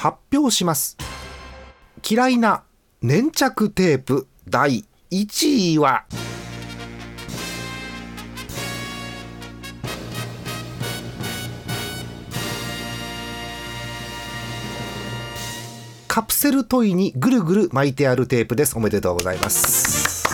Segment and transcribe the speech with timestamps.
[0.00, 0.96] 発表します。
[2.08, 2.62] 嫌いな
[3.02, 6.06] 粘着テープ第1位は？
[16.08, 18.78] カプセルトイにぐるぐる巻いてあるテープです。
[18.78, 20.26] おめでとうございます。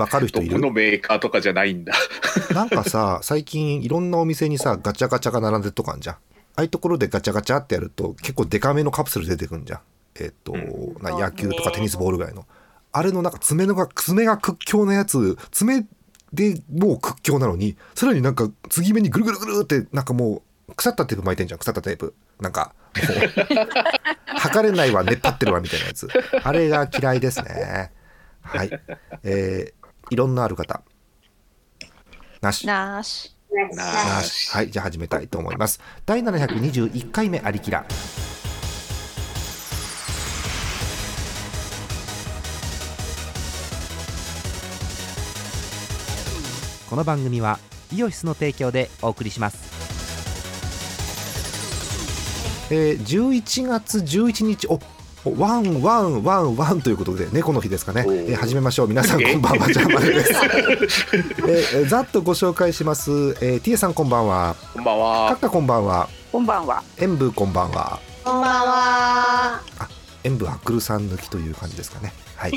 [0.00, 0.50] わかる人いる？
[0.50, 1.92] どこのメーカーとかじゃないんだ。
[2.54, 6.14] なんかさ最近いろんなお店にさガチャガチャが並んでるとこあるじゃん。
[6.16, 6.18] あ
[6.56, 9.80] あいうところでガチャガチャってやると結構デカめのカプセル出てくるんじゃん。
[10.16, 10.52] えっ、と、
[11.00, 12.46] な野球とかテニスボールぐらいの。
[12.92, 15.86] あれのなんか爪のが爪が屈強なやつ爪
[16.32, 21.58] でもう屈強なのにさらになんか継ぎ目にぐるぐるぐるってなんかもう腐ったテープ巻いてんじゃん。
[21.58, 22.14] 腐ったテープ。
[22.40, 23.68] なんかもう
[24.38, 26.08] 測れないわ熱張ってるわみたいなやつ。
[26.42, 27.92] あれが嫌いですね。
[28.42, 28.70] はい。
[29.22, 29.79] えー、
[30.10, 30.82] いろんなある方。
[32.40, 32.66] なし。
[32.66, 33.36] なし。
[33.72, 34.50] なし。
[34.50, 35.80] はいじゃあ始めたいと思います。
[36.04, 37.86] 第721回目ありきら
[46.88, 47.60] この番組は
[47.92, 49.70] イオシスの提供でお送りします。
[52.72, 54.80] えー、11月11日おお
[55.24, 58.88] ワンワンワンワンということで猫の日ですかね、えー始めましょう。
[58.88, 60.32] 皆さんこんばんはジャーマネです、
[61.46, 63.10] えーえーざっとご紹介します、
[63.42, 64.56] えー、ティエさんこんばんは。
[64.72, 65.36] こんばんカッは。
[65.36, 66.08] カこんばんは。
[66.32, 66.82] こんばんは。
[66.96, 67.98] 演舞こんばんは。
[68.24, 69.60] こんばんは。
[70.24, 72.14] 演舞アクルさん抜きという感じですかね。
[72.36, 72.52] はい、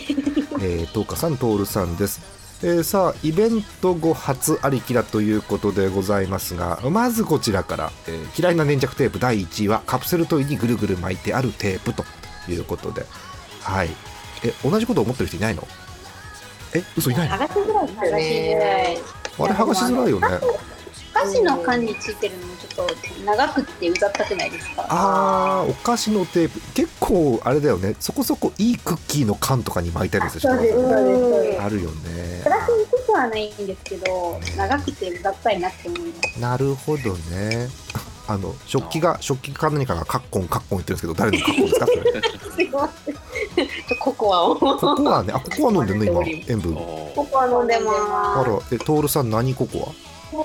[0.61, 2.21] えー、トーカさんトールさんです。
[2.61, 12.05] えーさあイベント後初ありきらということでございますがまずこちらから、えー嫌いな粘着テープ第1位はカプセルトイにぐるぐる巻いてあるテープと
[12.49, 13.05] いうことで
[13.61, 13.89] はい
[14.43, 15.67] え同じこと思ってる人いないの？
[16.75, 17.35] え嘘いないの？
[17.35, 18.97] あ剥がしづらいですよね。
[19.39, 20.27] れ剥がしづらいよね
[21.15, 24.85] お菓子の缶についてるのもちょっと長くってうざったくないですか？
[24.89, 31.61] あーお菓子のテープ結構あれだよねそこそこいいクッキーの缶とかに巻いたりするすそうですそうです。
[31.61, 36.41] あるよねプラスにくくはないんですけど、長くてうざったいなって思います。
[36.41, 37.69] なるほどね。
[38.25, 41.85] あの食器が食器か何かがカッコンカッコン言ってるんですけど誰のカッコンですか？
[41.87, 42.03] それ
[42.51, 42.69] すい。
[42.69, 43.15] ません。
[43.99, 44.55] ココアを。
[44.55, 45.33] ココアね。
[45.33, 46.23] あココア飲んでんの？
[46.23, 46.73] 今塩分。
[46.73, 49.93] おココア飲んでまあらえトールさん何ココ
[50.31, 50.35] ア？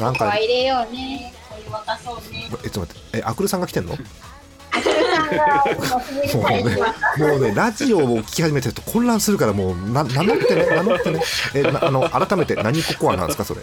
[0.00, 1.34] なんかココア入れようね。
[1.54, 2.48] お湯沸かそうね。
[2.64, 3.18] えちょっと待って。
[3.18, 3.92] えアクルさんが来てんの？
[3.92, 4.00] もう
[6.50, 6.64] ね
[7.18, 11.20] もうねラジオを聞き始めてると混乱するからもうな名乗ってね名乗ってね。
[11.54, 13.60] えなあの改めて何ココアなんですかそれ？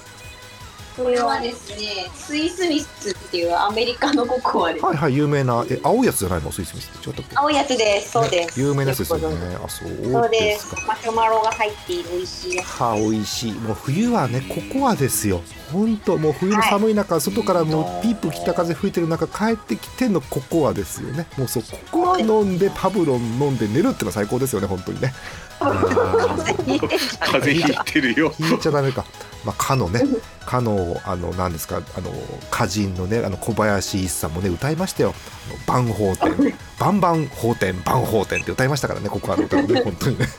[0.97, 4.85] これはですね、スイスミスっていうアメリカのココアです。
[4.85, 6.51] はいはい有名なえ青いやつじゃないの？
[6.51, 7.09] スイスミスって。
[7.09, 7.35] 違ったっけ？
[7.35, 8.11] 青いやつです。
[8.11, 8.59] そうです。
[8.59, 9.57] ね有名なやつですよね。
[9.63, 10.75] あそうでそうです。
[10.87, 12.67] マシュマロが入っている美味しいやつ。
[12.67, 13.53] は美味しい。
[13.53, 14.41] もう冬はね
[14.71, 15.41] ココアですよ。
[15.73, 21.27] 本当もう冬の寒い中、外からもうピープ北風吹いてる中帰ってきてのココアですよね。
[21.37, 25.13] もうそうココア飲んでパブロン飲んで寝るってのは最高ですよね本当にね。
[25.59, 28.31] 風邪ひいてるよ。
[28.39, 29.05] 引 いちゃダメか、
[29.45, 30.01] まあ、かのね
[30.45, 32.11] かのあの何ですかあの
[32.51, 35.13] 歌人のねあの小林一さんもね歌いましたよ
[35.67, 40.27] 「万宝天」「バンバン宝天万宝天」って歌いましたからねココアの歌をね本当にね。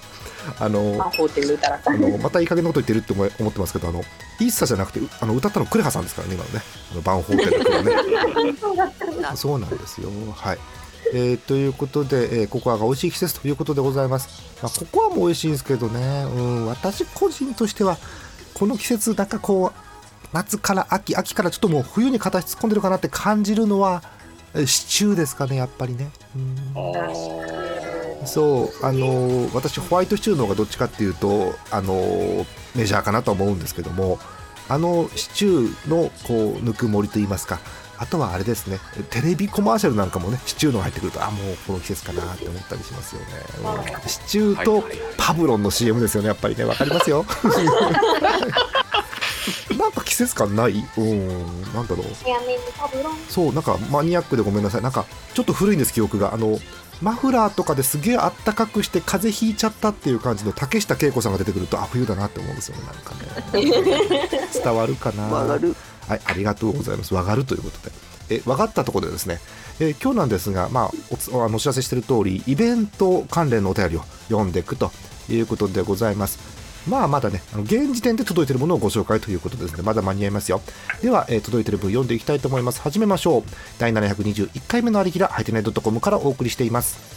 [0.61, 0.79] あの。
[1.87, 4.05] あのまたいい加減なこと言ってるって思ってますけどあの
[4.39, 6.63] イッサじゃなくてあの歌ったのクレハさんですからね今のね。
[6.93, 7.93] あのバンホーテルとかね。
[9.35, 10.09] そうなんですよ。
[10.35, 10.59] はい。
[11.13, 14.29] えーということで、えーココアが美味しい季節ということでございます、
[14.63, 17.97] まあ、ココアも美味しいんですけどね、うん、私個人としては
[18.57, 24.03] この季節なんかこう夏から秋秋からちょっともう冬に形突っ込んでるかなって感じるのは
[24.55, 26.57] えーシチューですかねやっぱりね、うん。
[26.75, 34.19] あそうあのー私ホワイトシチューの方がどっちかっていうとあのーメジャーかなと思うんですけども
[34.71, 37.61] あのシチューのこうぬくもりといいますか
[37.99, 38.79] あとはあれですね
[39.11, 43.27] テレビコマーシャルなんかもねシチューのが入ってくるとあもうこの季節かなって思ったりしますよね、
[43.59, 44.85] うんシチューと
[45.17, 47.25] パブロンの CM ですよねやっぱりねわかりますよ。
[49.79, 50.85] なんか季節感ない？
[50.97, 51.63] うん。
[51.73, 52.29] なんだろう。
[52.29, 53.17] やめにパブロン。
[53.29, 54.83] そうなんかマニアックでごめんなさい。
[54.83, 55.05] なんか
[55.35, 56.35] ちょっと古いんです記憶が。
[56.35, 56.59] あの
[57.03, 64.49] マフラーとかですげえあったかくして風邪ひいちゃったっていう感じの竹下恵子さんが出てくるとあ冬だなって思うんですよねなんかね。
[64.65, 65.59] 伝わるかな
[66.09, 67.15] はいありがとうございます。
[67.15, 67.95] わがるということで。
[68.29, 69.39] えわかったところでですね、
[69.79, 70.91] えー今日なんですが、まあ、
[71.33, 74.91] おあのお知らせしている通りイベント関連のお便りを読んでいくと
[75.29, 76.39] いうことでございます。
[76.89, 80.61] まあまだねあの現時点で届いているものをご紹介ということですのでまだ間に合いますよ。
[81.03, 82.81] では、えー届いている分読んでいきたいと思います。
[82.81, 83.43] 始めましょう。
[83.79, 87.16] 第721回目のありきらハイテナイドットコムからお送りしています。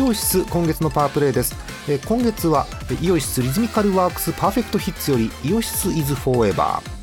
[0.00, 1.54] イオシス今月のパワープレイです、
[1.86, 2.66] え今月は
[3.02, 6.99] イオシス Rhythmical Works Perfect Hits よりイオシス Is Forever。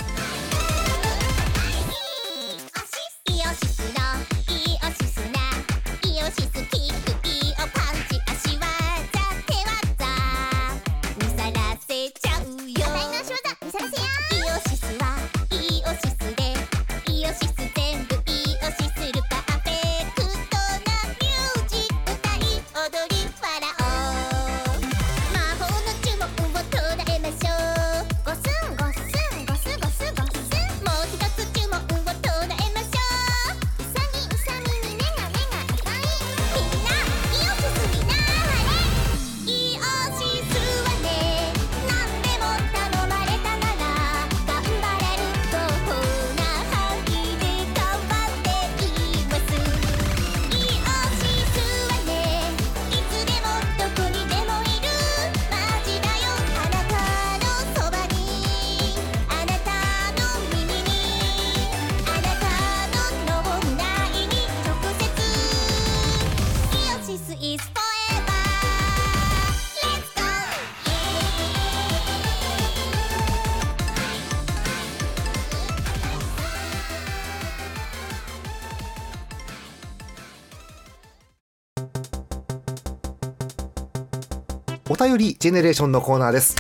[85.18, 86.56] お便りジェネレーションのコーナーです。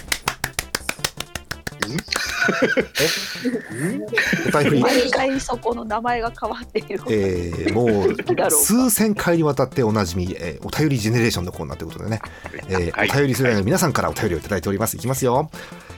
[3.77, 3.99] え？
[4.47, 4.79] お便り。
[4.81, 6.99] 毎回そこの名前が変わっている。
[7.11, 8.15] えーもう
[8.49, 12.19] 数千回にわたっておなじみ、えーお便りジェネレーションのコーナーということでね、
[12.67, 13.09] えーはい。
[13.11, 14.97] お便り世代の皆さんからお便りをいただいております。
[14.97, 15.51] いきますよ、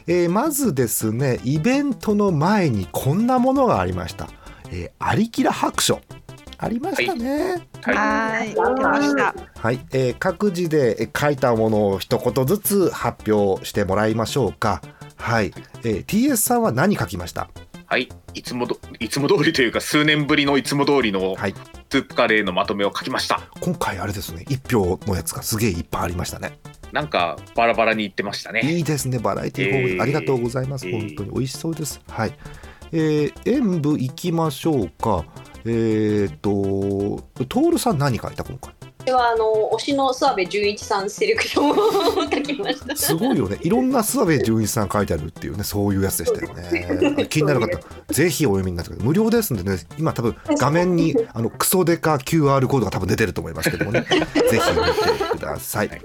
[0.08, 4.28] えーまずですねイベントの前にこんなものがありました、
[4.70, 6.02] えー、アリキラ白書
[6.62, 9.34] ありましたねはいはい、出ました。
[9.60, 14.82] はい、えー各自でえー書いたものを一言ずつ発表してもらいましょうか
[15.18, 15.54] はい、
[15.84, 17.50] えー TS さんは何書きました？
[17.86, 21.54] はい、いつもどいつも通りというか数年ぶりのいつも通りのはい
[21.92, 23.42] スープカレーのまとめを書きました。
[23.62, 26.60] 今回あれですね一票のやつがすげえいっぱいありましたね
[26.92, 28.62] なんかバラバラに言ってましたね。
[28.64, 30.88] いいですね、バラエティーえーありがとうございます。
[30.88, 32.00] えー本当に美味しそうです。
[32.10, 32.34] はい。
[32.92, 35.24] えー、演舞行きましょうか。
[35.72, 38.74] えー、と、トールさん何書いた今回？
[39.06, 41.76] ではあの推しの諏訪部純一さんセレクションを
[42.30, 42.96] 書きました。
[42.96, 43.58] すごいよね。
[43.62, 47.28] いろんな諏訪部純一さん書いてあるっていうね、そういうやつでしたよね。
[47.28, 47.80] 気になる方、
[48.12, 49.08] ぜひお読みになってください。
[49.08, 54.54] 無料ですんでね、今多分画面にあのクソデカ QR コードが多分出てると思いますけどもね、 ぜひ見
[55.18, 55.90] てください。
[55.90, 56.02] はい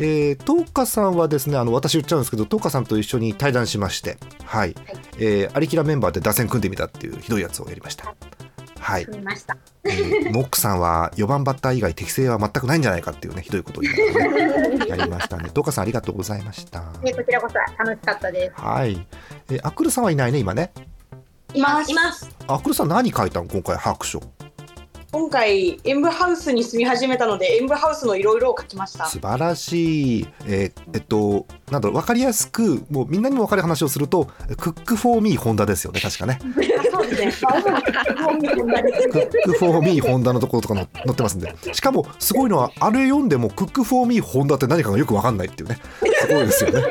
[0.00, 4.76] えー、トーカさんはですねあの私言っちゃうんですけどトーカさんと一緒に対談しましてはい、
[5.18, 8.14] えー、アリキラメンバーで打線組んでみたっていうひどいやつをやりました
[8.80, 9.56] はい、見ました。
[9.84, 18.60] えーモックさんは4番バッター以外適性は全くないんじゃないかっていうねひどいことを言いながらね やりましたねトーカさんありがとうございましたね、こちらこそ楽しかったです。
[18.60, 19.06] はい、
[19.50, 20.72] えー、アクルさんはいないね今ね
[21.54, 21.90] います。
[21.90, 22.28] います。
[22.46, 24.22] アクルさん何書いたの今回白書
[25.10, 29.06] 今回演舞ハウスに住み始めたので演舞ハウスのいろいろを書きました。
[29.06, 34.26] 素晴らしい、えーえっとなんだろう分かりやすくもうみんなにも分かる話をすると
[34.58, 36.38] クックフォーミーホンダですよね確かね。
[36.90, 37.48] そうですね。
[39.10, 41.54] クックフォーミーホンダのところとかの載ってますんで。
[41.72, 45.78] しかもすごいのはあれ読んでもクックフォーミーホンダって何かがよく分かんないっていうね。
[46.20, 46.82] すごいですよね。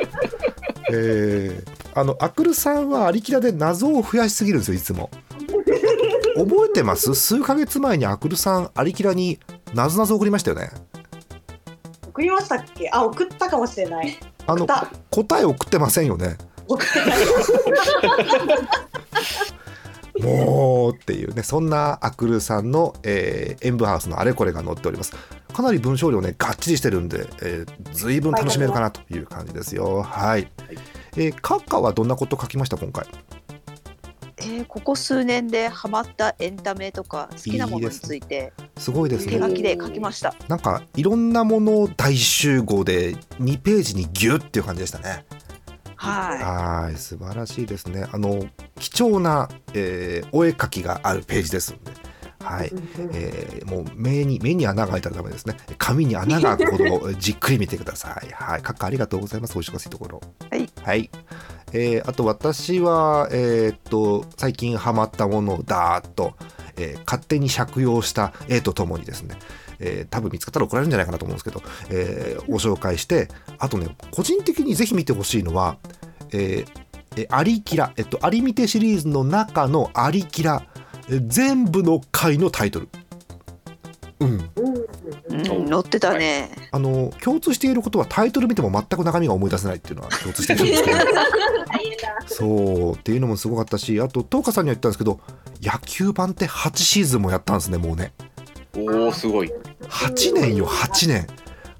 [0.90, 5.10] えー、あのアクルさんはアリキラで謎を増やしすぎるんですよいつも
[6.44, 7.14] 覚えてます？
[7.14, 9.38] 数ヶ月前にアクルさんアリキラに
[9.74, 10.70] 謎々送りましたよね？
[12.06, 12.88] 送りましたっけ？
[12.92, 14.16] あ送ったかもしれない。
[14.46, 14.66] あの
[15.10, 16.36] 答え送ってませんよね？
[20.20, 25.14] もうっていうねそんなアクルさんの、えー、演舞ハウスのあれこれが載っております。
[25.52, 30.02] かなり文章量ねがっちりしてるんで、えー、随分楽しめるかなという感じですよ。
[30.02, 30.50] はい、
[31.16, 32.76] えー、カッカはどんなこと書きました？
[32.76, 33.06] 今回
[34.40, 39.32] えーここ数年でハマったエンタメとか好きなものについてすごいですね。
[39.32, 40.34] 手書きで書きました。
[40.48, 45.24] なんかいろんなものを大集合で2ページにギュッっていう感じでしたね。
[45.96, 48.06] ははい素晴らしいですね。
[48.12, 48.46] あの
[48.78, 51.92] 貴重な、えーお絵描きがあるページですんで。
[52.40, 52.70] はい、
[53.12, 55.56] えーもう目に目に穴が開いたらダメですね。
[55.76, 58.32] 紙に穴が開くほどじっくり見てください。
[58.32, 58.62] はい。
[58.62, 59.58] カッカありがとうございます。
[59.58, 60.20] お忙しいところ。
[60.50, 61.10] はい、はい
[61.72, 66.34] えーあと私はえーっと最近ハマったものをダーッと、
[66.76, 69.36] えー勝手に借用した絵とともにですね
[69.78, 75.76] えー多分見つかったら怒られるんじゃないかなと思うんですけど、えー ご紹介してあとね個人的にぜひ見てほしいのは
[76.32, 76.68] 「えー
[77.16, 80.62] えアリキラ」えっと「アリミテ」シリーズの中の「アリキラ」
[81.10, 82.88] え全部の回のタイトル。
[84.20, 84.30] うん、い。
[84.30, 90.98] うんうん載ってたねあの共通していることはタイトル見ても全く中身が思い出せないっていうのは共通しているんですけど
[92.38, 95.18] そうっていうのもすごかったしあと東花さんには言ったんですけど
[95.60, 98.12] 野球版って8シーズンもやったんですねもうね。
[98.76, 99.52] おおすごい。
[99.82, 101.26] 8年よ8年。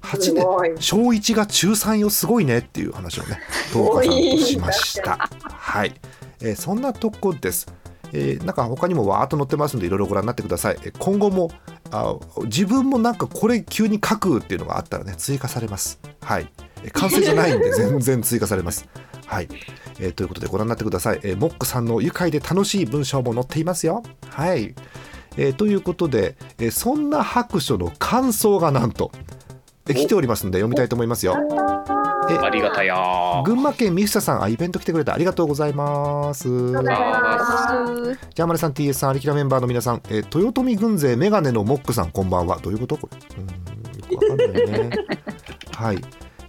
[0.01, 0.21] 8年。
[0.21, 0.71] すごい。
[0.81, 3.39] 小1が中3よすごいねっていう話をね
[3.71, 5.29] 東花さんとしました。
[5.41, 5.95] はい、
[6.41, 7.71] えーそんなとこです。
[8.11, 10.77] えーなんか他にもわーっと載ってますのでいろいろご覧になってください。
[10.83, 11.51] えー今後も
[11.91, 15.99] あ自分もなんかこれ急に書くっていうのがあったらね追加されます。
[16.19, 16.51] はい。
[16.83, 18.89] えー完成じゃないんで全然追加されます。
[19.29, 19.47] はい、
[19.99, 24.03] えーということでご覧になってください、えーモックさんの愉快で楽しい文章も載っていますよ。
[24.29, 24.73] はい、
[25.37, 29.11] えーということで、えーそんな白書の感想がなんと、
[29.87, 31.35] えー来ておりますので読みたいと思いますよ。
[32.31, 32.95] えありがたや。
[32.95, 36.47] ー群馬県ミフサさんあイベント来てくれてありがとうございます。
[36.47, 42.59] あジャーマネさん TS さんアリキラメンバーの皆さん、えー豊臣軍勢メガネのモックさんこんばんは。
[42.59, 43.17] どういうことこれ？
[43.17, 44.89] うーんよくわかんないね。
[45.73, 46.01] はい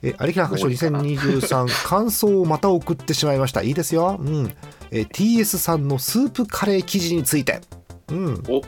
[0.02, 3.62] えー、アリキラ白書2023感想をまた送ってしまいました。
[3.62, 4.52] いいですよ、うん。
[4.90, 7.61] えー TS さんのスープカレー生地について、
[8.09, 8.42] うん。
[8.49, 8.62] お。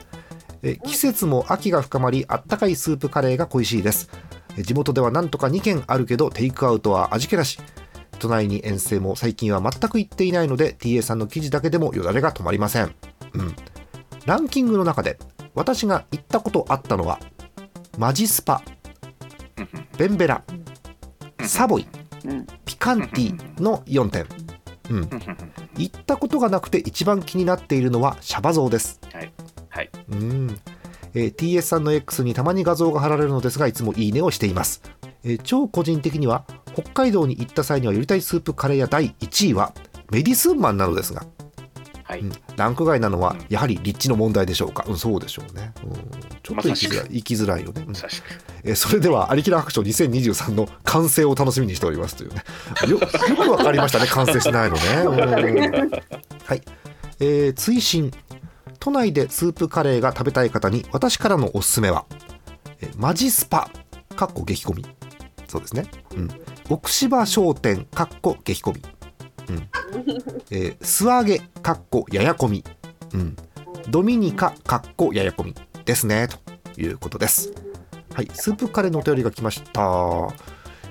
[0.62, 4.10] えー季節も秋が深まりあったかいスープカレーが恋しいです。
[4.56, 7.58] えー地元ではなんとか2軒あるけどテイクアウトは味気なし。
[8.18, 12.94] 都内に遠征も最近は全く行っていないので TA さんの記事だけでもよだれが止まりません、
[13.34, 13.56] うん、
[14.26, 15.18] ランキングの中で
[15.56, 17.18] 私が行ったことあったのは
[17.98, 18.62] マジスパ。
[19.98, 20.42] ベンベラ
[21.48, 21.86] サボイ。
[22.24, 22.46] うん。
[22.64, 24.26] ピカンティの4点、
[24.90, 25.10] うん、
[25.76, 29.00] 行ったことがなくて一番気になっているのはシャバ像です。
[29.12, 29.32] はい。
[29.68, 29.90] はい。
[30.10, 30.60] うん、
[31.14, 34.82] えー TS さんの X にたまに画像が貼られるのですがいつもいいねをしています、
[35.24, 36.44] えー超個人的には
[36.74, 39.74] 北海道に行った際には寄りたいスープカレー屋第1位は
[40.10, 41.24] メディスンマンなのですが、
[42.12, 42.20] はい。
[42.20, 42.32] うん。
[42.56, 45.92] ランク外なのはやはり立地の問題でしょうか、うん、そうでしょうね、うん、
[46.42, 47.94] ちょっと行きづらい行きづらいよね、うん。
[48.64, 52.44] えーそれでは「アリキラ白書2023」の完成を楽しみにしておりますというね。
[52.88, 53.00] よよ
[53.36, 54.82] くわかりましたね完成してないのね。
[55.04, 55.90] うん。
[56.44, 56.62] はい、
[57.20, 58.12] えー追伸。
[58.78, 62.04] 都内でスープカレーが食べたい方に私からのおすすめは、
[62.80, 63.70] えーマジスパ
[64.16, 64.84] かっこ激込み
[65.48, 65.84] そうですね、
[66.16, 66.30] うん、
[66.68, 68.82] 奥芝商店かっこ激込み、
[69.52, 69.68] うん。
[70.50, 72.64] えー素揚げかっこやや込み、
[73.14, 73.36] うん、
[73.90, 75.54] ドミニカかっこやや込み。
[75.84, 76.28] ですね。
[76.74, 77.52] ということです。
[78.14, 79.80] はい、スープカレーのお便りが来ました。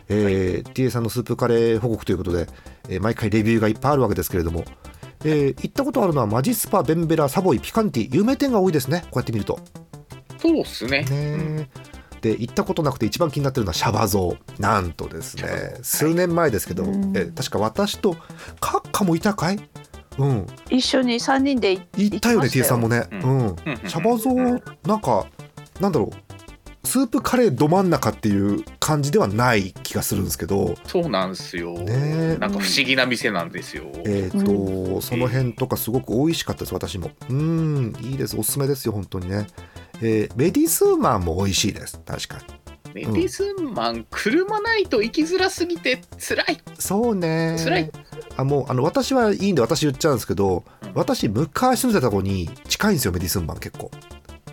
[0.09, 2.47] えー TA さんのスープカレー報告ということで、
[2.89, 4.65] えー毎回レビューがいっぱいあるわけですけれども、
[5.23, 9.59] えー行ったことあるのはマジスパ、ベンベラ、サボイ、ピカンティ、有名店が多いですね、こうやって見ると。
[10.37, 11.03] そうっすね。
[11.03, 11.69] ね
[12.21, 17.17] で行ったことなくて一番気になってるのはシャバ像なんとですね数年前ですけど、うん。
[17.17, 18.15] え確か私と
[18.59, 19.59] カッカもいたかい？
[20.17, 20.47] うん。
[20.69, 23.47] 一緒に三人で行ったよね T さんもね、ううん。
[23.47, 24.33] んシャバ像
[24.87, 25.25] なんか
[25.79, 26.15] なんだろう。
[26.83, 30.75] スープカレーど真ん中っていう感じではない気がするんですけど。
[30.87, 31.73] そうなんすよ。
[31.73, 31.85] ね。
[31.87, 33.83] えなんか不思議な店なんですよ。
[34.03, 37.11] えーとその辺とかすごく美味しかったです私も。
[37.29, 37.95] うん。
[38.01, 38.35] いいです。
[38.35, 39.45] おすすめですよ本当にね、
[40.01, 41.99] えーメディスーマンも美味しいです。
[42.05, 42.61] 確かに。
[42.93, 46.61] メディスンマン車ないと行きづらすぎて辛い。
[46.77, 47.55] そうね。
[47.57, 47.91] 辛い。
[48.37, 50.91] あもうあの私はいいんで私言っちゃうんですけどうん。
[50.93, 53.91] 私昔住んでたとこに近いんですよメディスンマン結構。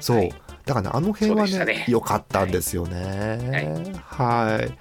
[0.00, 0.30] そう、はい。
[0.64, 1.84] だからねあの辺はねね。
[1.88, 3.94] 良かったんですよね。
[4.00, 4.78] はい、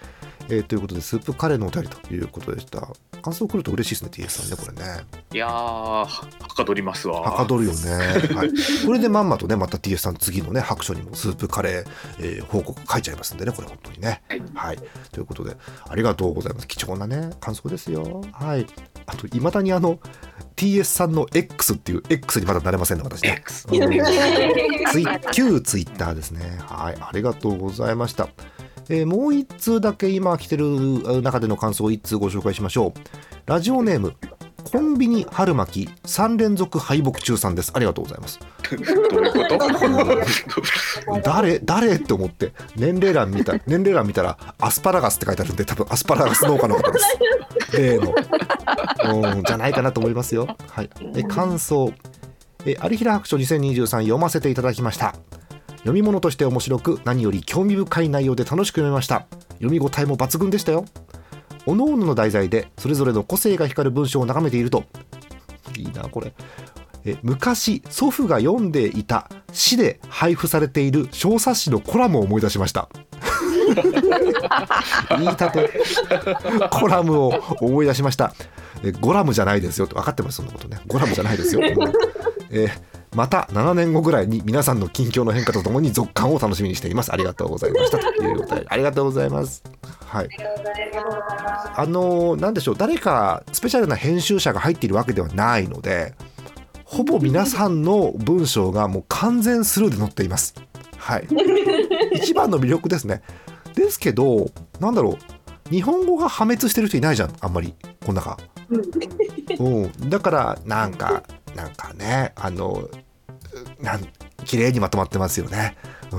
[0.50, 2.88] えーということでスープカレーのお便りということでした。
[3.22, 5.06] 感想来ると嬉しいですね TS さんねこれね。
[5.34, 6.08] いやーは
[6.56, 7.22] かどりますわ。
[7.22, 7.89] はかどるよね、
[8.34, 8.51] はい、
[8.86, 11.86] これでまんまとねまた TS さん次のね白書にもスープカレー、
[12.20, 14.22] えー報告書いちゃいますんでねこれ本当にね。
[14.30, 14.42] はい。
[14.54, 14.77] はい、
[15.12, 16.68] ということでありがとうございます。
[16.68, 18.24] 貴重なね感想ですよ。
[18.32, 18.66] はい。
[19.06, 20.00] あといまだにあの
[20.56, 23.36] TS さんの X っていう X にまだなれませんね私ね。
[23.39, 23.82] X うん。
[24.92, 26.60] ツイ旧ツイッターですね。
[26.62, 26.98] はい。
[27.00, 28.30] ありがとうございました
[28.89, 33.00] えーもう一通だけ今来てる中での感想を一通ご紹介しましょう。
[33.46, 34.13] ラジオネーム
[34.72, 37.72] コンビニ春巻き3連続敗北中さんです。
[37.74, 38.39] ありがとうございます。
[38.70, 39.44] どういうこ
[41.15, 41.22] と？
[41.24, 47.17] 誰誰って思って年齢欄見た年齢欄見たらアスパラガスって書いてあるんで多分アスパラガス農家の方です。
[47.77, 48.13] 例の。
[49.13, 50.48] うんじゃないかなと思いますよ。
[50.70, 50.89] はい。
[51.15, 51.94] え感想。
[52.65, 55.15] え有平白書2023読ませていただきました
[55.88, 59.25] 読み物として面白く何より興味深い内容で楽しく読めました。
[59.53, 60.84] 読み応えも抜群でしたよ。
[61.65, 64.84] 各々の題材でそれぞれの個性が光る文章を眺めていると。
[65.77, 66.34] いいなこれ。
[67.06, 72.89] え昔祖父が読んでいた詩で配布されている小冊子のコラムを思い出しました。
[75.17, 75.72] 言いたて
[76.70, 77.29] コラムを
[77.62, 78.34] 思い出しました。
[78.84, 80.82] えゴラムじゃないですよって分かってますそんなことね。
[80.86, 81.67] ゴラムじゃないですよ、う ん
[82.51, 87.12] えーまた7年後ぐらいに皆さんの近況の変化とともに続刊を楽しみにしています。
[87.14, 87.98] ありがとうございました。
[88.14, 89.64] ということでありがとうございます。
[90.06, 90.30] はい。
[91.76, 92.76] あのーなんでしょう。
[92.78, 96.14] 誰かスペシャルな編集者が入っているわけではないので
[96.84, 100.56] ほぼ皆さんの文章がもう完全スルーで載っています。
[100.98, 101.28] はい。
[102.14, 103.22] 一番の魅力ですね。
[103.74, 104.50] ですけど
[104.80, 105.18] なんだろう。
[105.70, 107.34] 日本語が破滅してる人いないじゃん。
[107.42, 107.74] あんまり。
[108.06, 108.38] この中
[109.60, 111.24] うん、だからなんか
[111.58, 112.88] なんかねあの
[113.82, 114.08] なん
[114.46, 115.76] 綺麗にまとまってますよね。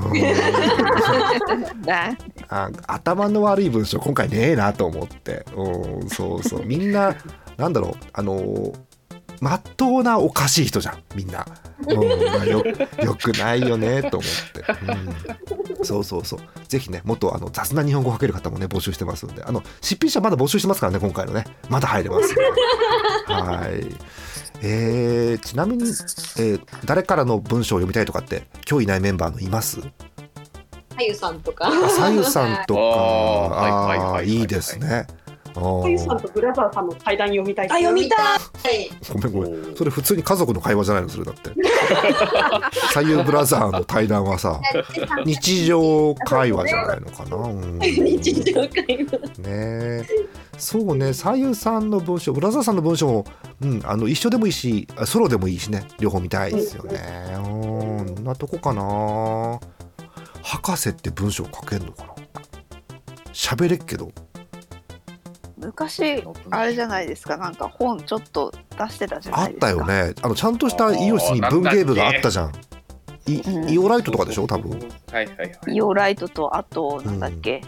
[2.87, 6.67] 頭の悪い文章今回ねえなと思って、うん、そうそう。
[6.67, 7.15] みんな
[7.57, 8.73] なんだろうあの
[9.41, 11.47] まっとうなおかしい人じゃんみんな、
[11.87, 12.65] うんまあ、よ
[13.03, 16.41] よくないよねと思って、うん、そうそうそう。
[16.67, 19.43] ぜひねもっとあの雑な日本語を書ける方もね募集してますんで。
[19.45, 21.45] あの執筆者まだ募集してますからね今回のね。
[21.69, 22.33] まだ入れます。
[22.35, 22.41] よ
[23.27, 23.87] はい。
[24.61, 29.79] えー、ちなみに、えー誰からの文章を読みたいとかって今日いないメンバーのいます？
[29.81, 29.87] は
[31.01, 31.69] ゆさんとか。
[31.69, 32.81] あさゆさんとか。
[32.81, 32.83] あ
[33.55, 35.07] ーはいはいいいですね。
[35.59, 35.65] あー。
[35.83, 36.75] はゆさんとブラザー。
[36.75, 37.67] さんの対談読みたい。
[37.71, 38.85] あ、読みたい。
[38.87, 38.91] い。
[39.13, 41.51] ごめんごめんそれ普通に家族の会話じゃないのそれだって
[42.93, 43.79] 左右ブラザー。
[43.79, 44.61] の対談はさ
[45.25, 49.19] 日常会話じゃないのかな、うん、ね日常会話。
[49.45, 50.03] え
[50.57, 52.63] そうね左右さんの文章ブラザー。
[52.63, 53.25] さんの文章も、
[53.63, 57.01] うん、あの一緒でもいいしあソロでもいいしね両方見たいですよね
[57.37, 59.61] うんこんなとこかな
[60.43, 62.15] 博士って文章書けんのかな
[63.33, 64.11] 喋れっけど
[65.61, 67.37] 昔あれじゃないですか。
[67.37, 69.67] なんか本ちょっと出してたじゃあっないですか。
[69.67, 70.15] たよね。
[70.23, 72.53] あのちゃんとしたイオシスに文芸部があったじゃん。
[73.27, 73.71] いうん。
[73.71, 74.47] イオライトとかでしょ？
[74.47, 74.71] 多分。
[74.71, 74.81] はい
[75.13, 75.59] はいはい。
[75.67, 77.63] イオライトとあとなんだっけ、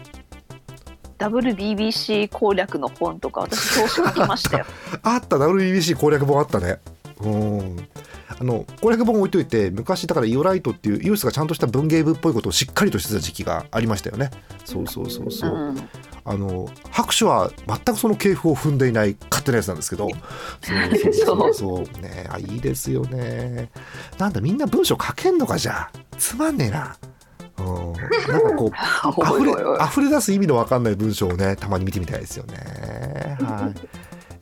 [1.19, 4.65] WBBC 攻略の本とか私表紙書きましたよ。
[5.03, 5.35] あった。
[5.37, 6.79] WBC 攻略本あったね。
[7.21, 7.87] うん
[8.41, 14.31] あの攻略本置いといて昔だからイオライトっていうイオシスがちゃんとした文芸部っぽいことをしっかりとしてた時期がありましたよね。
[14.65, 15.89] そうそうそうそう、うん。
[16.25, 20.09] あの白書は全くその系譜を踏んでいない勝手なやつなんですけど。
[20.63, 21.83] そうそうそう。
[22.01, 23.69] ねあいいですよね。
[24.17, 25.73] なんだみんな文章書けんのかじゃ？
[25.73, 26.95] あつまんねえな。
[27.59, 27.93] うん。
[28.33, 29.51] なんかこう 溢れ
[29.85, 33.37] 溢れ出す意味のわかんない文章をねたまに見てみたいですよね。
[33.39, 33.79] はい、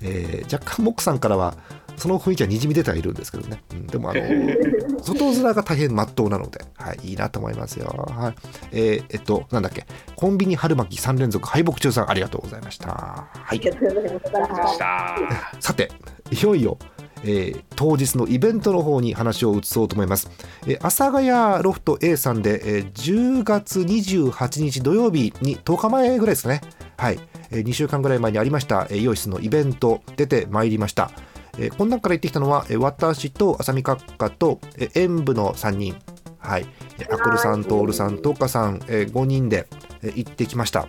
[0.02, 1.56] えー若干モックさんからは
[2.00, 4.22] その雰囲気はにじみ出てはいるんですけどね、うんでもあの
[5.02, 7.88] 外面が大変まっとうなので、はい、いいなと思いますよ。
[8.10, 8.36] はい。
[8.72, 9.86] えーえっと、なんだっけ、
[10.16, 13.28] コンビニ春巻き3連続敗北中さん、ありがとうございました。
[13.34, 13.60] はい。
[13.60, 15.18] でした
[15.60, 15.92] さて、
[16.32, 16.78] いよいよ、
[17.24, 20.30] えー当日のイベントの方に話を移そうと思います。
[20.68, 26.62] えー阿佐ヶ谷ロフト A さんで、えー10月28日土曜日に10日前ぐらいですね。
[26.98, 27.20] はい。
[27.52, 31.12] え2週間ぐらい前にありました、えーイオシスのイベント出てまいりました。
[31.60, 35.96] えーこの中から行ってきたのは、えー私と浅見閣下と、えー演舞の3人。
[36.40, 36.66] はい。
[37.00, 39.68] えーアコルさんとオルさんと岡さん、え5人で、
[40.02, 40.88] えー行ってきました。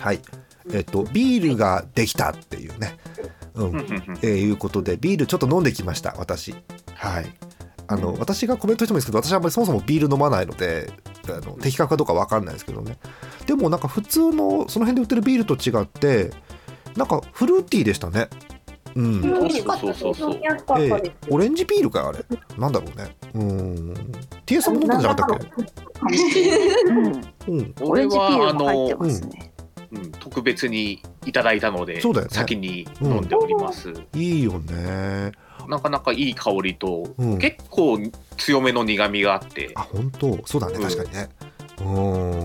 [0.00, 0.20] はい。
[0.72, 2.96] えっ、と、ビールができたっていうね。
[3.54, 3.76] うん。
[3.76, 6.54] えーいうことでビールちょっと飲んできました私
[6.94, 7.26] はい
[7.86, 10.90] あの私がコメントしてもいいですけど私はあんまりそもそもビール飲まないので
[11.28, 12.98] あの的確かどうか分かんないですけどね
[13.46, 16.32] でもなんか普通のその辺で売ってるビールと違って
[16.96, 18.28] なんかフルーティーでしたね
[18.96, 19.76] うん、美味しか。
[19.76, 20.48] そうそうそうえ。
[20.48, 22.24] ーオレンジビールかよあれ。
[22.58, 23.16] なんだろうね。
[23.34, 23.94] うん。
[24.46, 27.20] TS さんも飲んだんじゃなかったっうん。
[27.22, 27.74] けうん。
[27.80, 29.52] オレンジピールも入ってますね、
[29.92, 32.32] うん、特別にいただいたので、そうだよね。
[32.32, 35.32] 先に飲んでおります、いいよね。
[35.68, 37.38] なかなかいい香りと、うん。
[37.38, 37.98] 結構
[38.36, 39.70] 強めの苦みがあって。
[39.74, 40.38] あ本当。
[40.46, 40.76] そうだね。
[40.76, 41.28] うん確かにね。
[41.40, 41.43] うん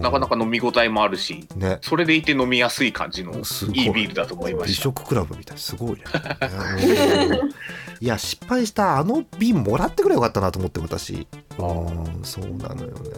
[0.01, 1.77] なかなか飲み応えもあるしね。
[1.81, 3.77] それでいて飲みやすい感じのすごい。
[3.79, 4.83] いいビールだと思いま美した。
[4.83, 5.57] 食クラブみたい。
[5.57, 6.03] すごいね。
[6.51, 7.45] う。
[7.45, 7.49] ん
[8.01, 11.27] いや失敗したあの瓶もらってくればよかったなと思って私。
[11.57, 13.09] うんそうなのよね、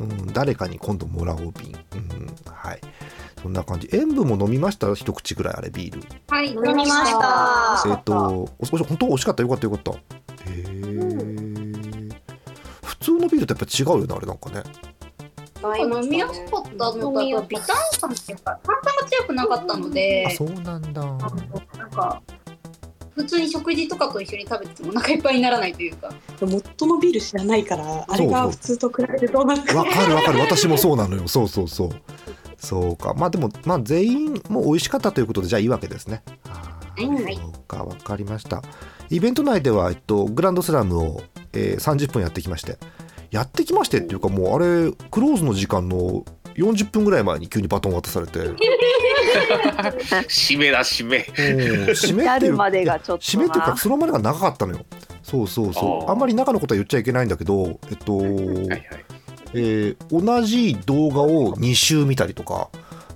[0.00, 2.80] うん、誰かに今度もらおう瓶、うん、はい。
[3.42, 3.88] そんな感じ。
[3.92, 4.92] 塩分も飲みました？
[4.94, 6.02] 一口ぐらいあれビール。
[6.28, 7.84] はい、飲みました。
[7.88, 9.96] えっ、とおお本当美味しかったよかったよかったへ
[10.46, 12.08] え
[12.84, 14.62] 普通のビールとやっぱ違うよねあれなんかね
[15.78, 21.02] 飲みやすかったのと、あとビタン感っていうか、炭酸が強くなかったのであ、そうなんだ。
[21.02, 22.22] なんか、
[23.14, 26.10] 普通に食事とかと一緒に食べててもお腹いっぱいにならないというか。
[26.40, 29.76] モットのビール知らないから、あれが普通と比べてどうなるか。
[29.76, 30.40] わかるわかる。
[30.40, 31.28] 私もそうなのよ。
[31.28, 31.90] そうそうそう。
[32.56, 33.14] そうか。
[33.14, 36.22] まあでもまあ全員もう美味しかったということでじゃあいいわけですね。
[36.48, 37.36] はいはい。
[37.36, 37.84] そうか。
[37.84, 38.62] わかりました。
[39.10, 42.78] イベント内では、えっと、グランドスラムを、えー30分やってきまして
[43.30, 48.40] やってきましてっていうかもうあれクローズの時間の40分ぐらい前に急にバトン渡されて。
[50.28, 51.18] 締めだ締め。
[51.18, 51.24] うん
[51.90, 53.18] 締めっていう至るまでがちょっとな。
[53.18, 54.84] 締めっていうかそのまでが長かったのよ。
[55.22, 56.10] そうそうそう。
[56.10, 58.84] あんまり中のことは言っちゃいけないんだけどえっと、はいはい。
[59.54, 62.70] えー同じ動画を2週見たりとか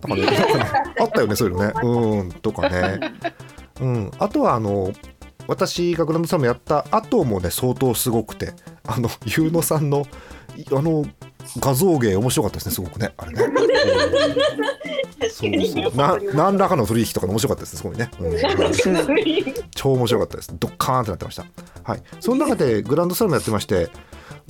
[0.08, 1.72] なんかねなんかねあったよねそういうのね。
[1.82, 3.00] うんとかね、
[3.80, 4.92] うん、あとはあの
[5.46, 8.52] 私がグランドスラムやった後もね相当すごくて
[8.86, 10.06] あのゆうのさんの
[10.56, 11.04] いあの
[11.58, 13.54] 画像芸面白かったですねすごくねあれね、うん
[15.34, 19.54] そうそうな何らかの取引とかの面白かったですねすごいね、うん。
[19.74, 20.54] 超面白かったです。
[20.58, 21.44] ドッカーンってなってました。
[21.82, 22.02] はい。
[22.20, 23.88] その中でグランドスラムやってまして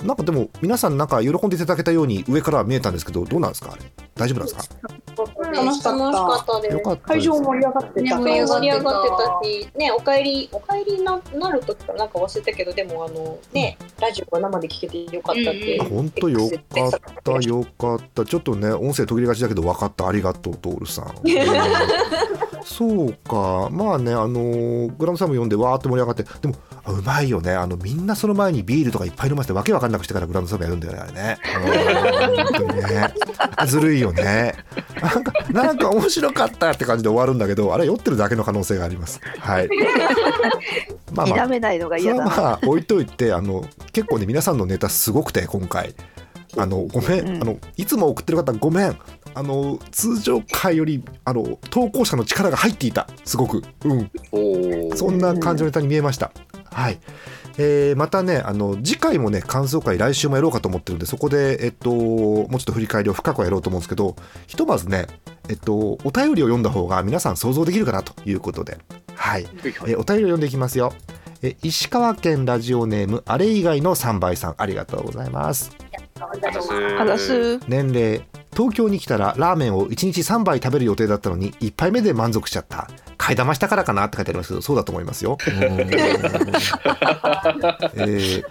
[0.03, 3.71] なんかでも皆さんなんか喜んでいただけたように上からは見えたんですけどどうなんですか？
[3.73, 3.81] あれ。
[4.15, 4.75] 大丈夫なんですか？
[5.15, 5.97] 楽しかった。
[5.97, 6.77] 楽しかったです。
[7.07, 8.19] 会場盛り上がってた。
[8.19, 15.79] ね盛り上がってたし、ね、お帰り、お帰りななる時かなんか忘れたけど、でも、あの、ね、ラジオが生で聞けてよかったって。
[15.81, 16.59] あ本当よかっ
[17.23, 18.25] たよかった。
[18.25, 20.07] ちょっとね音声途切れがちだけど分かった。
[20.07, 21.25] ありがとうトールさん、う ん
[22.65, 23.69] そうか。
[23.71, 27.53] まあねあのーグランドスラム読んでわーって盛り上がってでもあうまいよね。
[27.53, 31.37] あのみんなその前にビールとかいっぱい飲ませてわけわかんなくしてからグランドスラムやるんだよねあれね。
[32.27, 33.13] うん本当にね。
[33.67, 34.55] ずるいよね。
[34.99, 39.21] なんかなんか面白かったって感じで終わるんだけどあれ酔ってるだけの可能性があります。
[39.39, 39.69] はい。
[41.13, 41.37] まあまあ。
[42.25, 45.93] まあ置いといてあの結構ね皆さんのネタすごくて今回
[46.57, 47.41] あのごめん、うん。
[47.41, 48.97] あのいつも送ってる方ごめん。
[49.33, 53.07] あの通常回よりあの投稿者の力が入っていた。
[53.25, 53.63] すごく。
[53.83, 54.97] うん。
[54.97, 56.31] そんな感じのネタに見えました、
[56.71, 56.99] はい。
[57.57, 64.15] えーまたねあの次回もね感想会来週もやろうかと思ってるんでそこでえっともうちょっと振り返りを深くはやろうと思うんですけど
[64.47, 65.07] ひとまずね
[65.47, 68.77] えっとお便りを読んだ方が皆さん想像できるかなということで。
[69.15, 69.47] はい。
[69.63, 70.93] えーお便りを読んでいきますよ。
[71.41, 75.71] えー石川県ラジオネームあれ以外の3倍さんありがとうございます。
[76.97, 77.59] あざす。
[77.67, 82.87] 年齢東京に来たらラーメンを1日3杯食べる予定だったのに1杯目で満足しちゃった
[83.17, 85.37] 買い玉したからかなって書いてありますけどそうだと思いますよ。
[87.95, 88.43] えー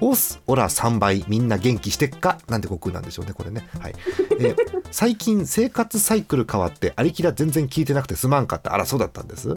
[0.00, 2.38] オスオラ3倍みんな元気してっか？
[2.48, 3.66] なんて悟空なんでしょうねこれね。
[3.80, 3.94] はい
[4.40, 4.56] えー
[4.90, 9.48] 最近生活サイクル変わってありきら全然聞いてなくてすまんかったあらそうだったんです？
[9.50, 9.56] うん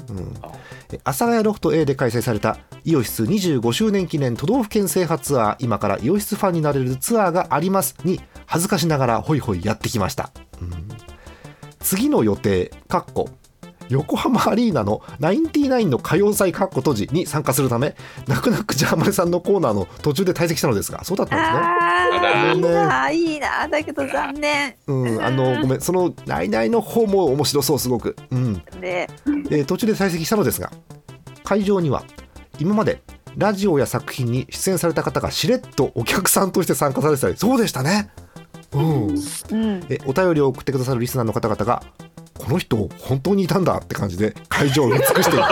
[0.91, 10.87] え阿佐ヶ谷ロフト A で開催されたイオシス25周年記念都道府県制覇ツアー今からイオシスファンになれるツアーがありますに恥ずかしながらホイホイやってきました、うん。
[11.79, 13.29] 次の予定かっこ
[13.89, 17.95] 横浜アリーナのナインティナインの歌謡祭かっこ閉じに参加するため
[18.27, 22.77] 泣く泣くジャーマネさんのコーナーの途中で退席したのですがそうだったんですね。
[22.77, 24.75] ああ、いいねな、いいな、だけど残念。
[24.87, 29.07] うん、あのごめんそのナイナイの方も面白そうすごく、うん、ね、
[29.49, 30.71] えー途中で退席したのですが
[31.43, 32.03] 会場には
[32.59, 33.01] 今まで
[33.37, 38.09] ラジオや作品に出演された方がしれっとお客さんとして参加されてたりそうでしたね、
[38.73, 39.17] うん、うん、
[39.89, 41.83] えお便りを送ってくださるリスナーの方々が
[42.37, 45.45] この人本当にいたんだって感じで会場を埋め尽くしていて。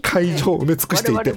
[0.02, 1.34] 会場を埋め尽くしてい我て。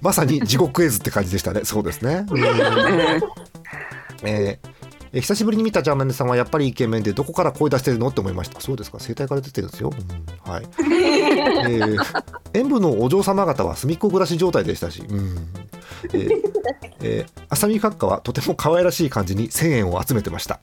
[0.00, 1.60] まさに地獄絵図って感じでしたね。
[1.64, 2.38] そうですね、うん。
[4.24, 4.74] えー
[5.16, 8.60] え久しぶりに見たジャーマネさんはやっぱりイケメンでどこから声出してるのって思いました。
[8.60, 8.98] そうですか。
[8.98, 10.52] 声帯から出てるんですよ、うん。
[10.52, 10.64] はい。
[10.92, 15.48] え ー演舞のお嬢様方は隅っこ暮らし状態でしたし、うん。
[16.12, 16.42] えー
[17.02, 20.60] えー浅見閣下はとても可愛らしい感じに1000円を集めてました。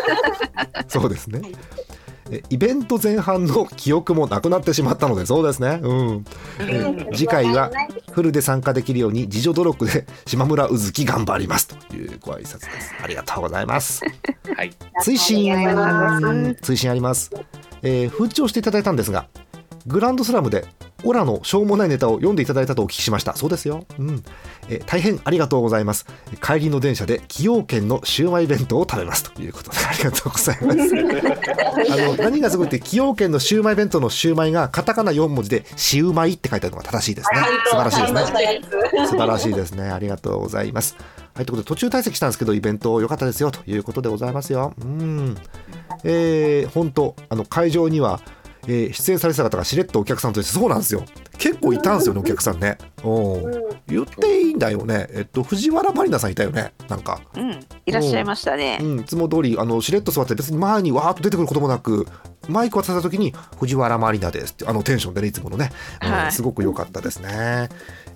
[0.88, 1.42] そうですね。
[2.30, 5.80] えイベント前半の記憶もなくなってしまったのでそうですね。
[5.82, 6.24] うん。
[6.60, 7.70] え次回は
[8.12, 12.94] フルで参加できるように自助努力で島村うずき頑張りますというご挨拶です。
[13.02, 14.02] ありがとうございます。
[14.56, 14.72] はい。
[15.02, 16.56] 追伸。
[16.62, 17.30] 追伸あります、
[17.82, 19.26] えー、風潮していただいたんですが
[19.88, 20.66] グランドスラムで
[21.04, 24.22] オラのしょうもないネタを読んでいただいたとお聞きしましたそうですよ、うん
[24.68, 26.06] えー大変ありがとうございます
[26.42, 30.94] 帰りの電車で崎陽軒のシウマイ弁当を食べますということでありがとうございます
[31.92, 39.90] あの何がすごいって崎陽軒のシウマイ弁当のシウマイがカタカナ4文字でシウマイって書いてあるのが正しいですね素晴らしいですね素晴らしいですね。
[39.90, 40.96] ありがとうございます。
[41.34, 44.74] はい、ということで途中退席したんですけどイベント良かったですよということでございますよ。
[44.80, 45.36] うん。
[46.04, 48.20] えー、本当あの会場には、
[48.68, 51.04] えー出演されてた方がしれっとお客さんとしてそうなんですよ。
[51.38, 52.76] 結構いたんですよねお客さんね。
[53.02, 53.42] うん。
[53.88, 55.08] 言っていいんだよね。
[55.10, 56.72] えっと藤原まりなさんいたよね。
[56.88, 57.20] なんか。
[57.34, 58.84] うん、いらっしゃいましたねう。
[58.84, 62.06] ん、いつも通りあのしれっと座って別に前にわーっと出てくることもなく
[62.48, 65.70] マイク渡された時に「藤原まりなです」ってあのテンションでねいつものね、
[66.02, 67.68] うんはいすごく良かったですね。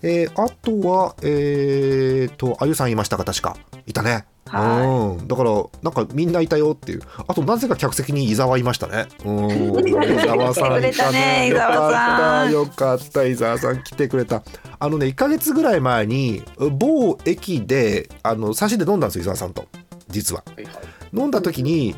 [0.03, 4.27] えーあとはえー、とあゆさんいましたか確かいたね。
[4.53, 5.51] はうん、だから
[5.83, 7.03] なんかみんないたよっていう。
[7.27, 9.07] あとなぜか客席に伊沢いましたね。
[9.25, 9.51] うん。
[9.51, 11.49] 伊沢さんい来てくれたね。
[11.49, 12.45] よ か伊沢さん。
[12.45, 14.43] ったよかった伊沢さん来てくれた。
[14.79, 19.67] あのね1か月ぐらい前に某駅であの差しで飲んだんですよ伊沢さんと。
[20.09, 20.45] 実は。
[20.55, 20.75] はいはい。
[21.15, 21.97] 飲んだ時に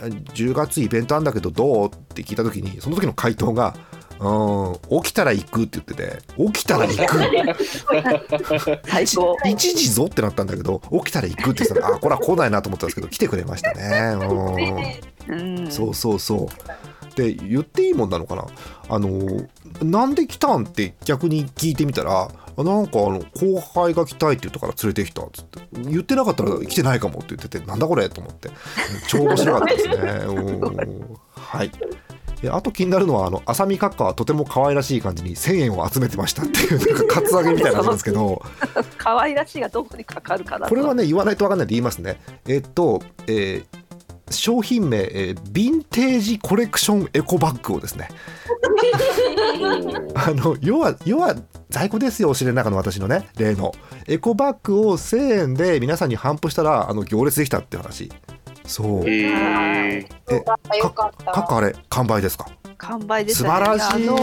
[0.00, 1.88] 10月イベントあんだけどどう？
[1.88, 3.74] って聞いた時にその時の回答が
[4.20, 6.18] うん、起きたら行くって言ってて。
[6.36, 7.18] 起きたら行く。
[8.88, 9.36] 最高。
[9.44, 11.80] 1時ぞってなったんだけど起きたら行くって言ってた。
[11.80, 14.16] らあこれは来ないなと思ったんですけど来てくれましたね、
[15.28, 15.60] うん。
[15.60, 17.16] うん、そうそうそう。
[17.16, 18.46] で言っていいもんなのかな？
[18.88, 19.46] あの
[19.82, 25.60] なんで来たんって逆に聞いてみたらあなんかあの後輩が来たいって言ったから連れてきたっつって。
[25.72, 28.50] 言ってなかったら来てないかもって言っててなんだこれと思って。
[29.06, 29.94] 超面白かったですね。
[30.26, 30.32] う
[30.70, 31.18] ん。
[31.34, 31.70] はい
[32.42, 38.42] であと気になるのはあの浅見閣下はとても可愛らしい感じに1000円を集めてましたっていうなんかカツアゲみたいな感じなんですけど。
[38.96, 40.70] 可愛らしいがどこにかかるかなと。
[40.70, 42.20] これはね言わないと分かんないんで言いますね。
[42.46, 43.66] えっと、えー
[44.30, 48.08] 商品名、えーヴィンテージコレクションエコバッグをですね。
[50.14, 51.34] あの要は要は
[51.70, 53.72] 在庫ですよお尻の中の私のね例の。
[54.06, 58.10] エコバッグを1000円で皆さんに頒布したらあの行列できたっていう話
[58.68, 59.04] そう。
[59.08, 60.36] ええ
[60.78, 62.46] よかかあれ完売ですか？
[62.78, 64.16] 完売です素よね晴らしいあの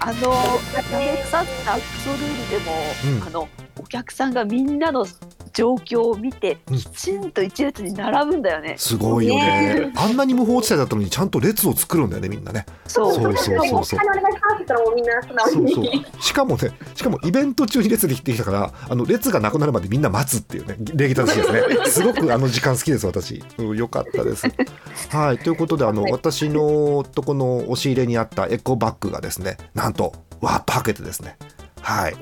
[0.00, 2.72] あのお客さんアクソルールでも、
[3.16, 3.48] うんあの
[3.80, 5.06] お客さんがみんなの
[5.54, 8.74] 状況を見てうんきちんと一列に並ぶんだよね。
[8.76, 14.00] すごいよねあんなに無法地帯だったのにちゃんと列を作るんだよねみんなねそうそうそうそうそう
[16.20, 24.46] しかもねしかもイベント中に列できてきたからあの列がなくなるまでみんな待つっていうね礼儀正しいですねすごくあの時間好きです私、うん、よかったです
[25.08, 31.36] はいということであの私のとこの押し入れにあったエコバッグがですねなんとワープハケてですね
[31.80, 32.14] はい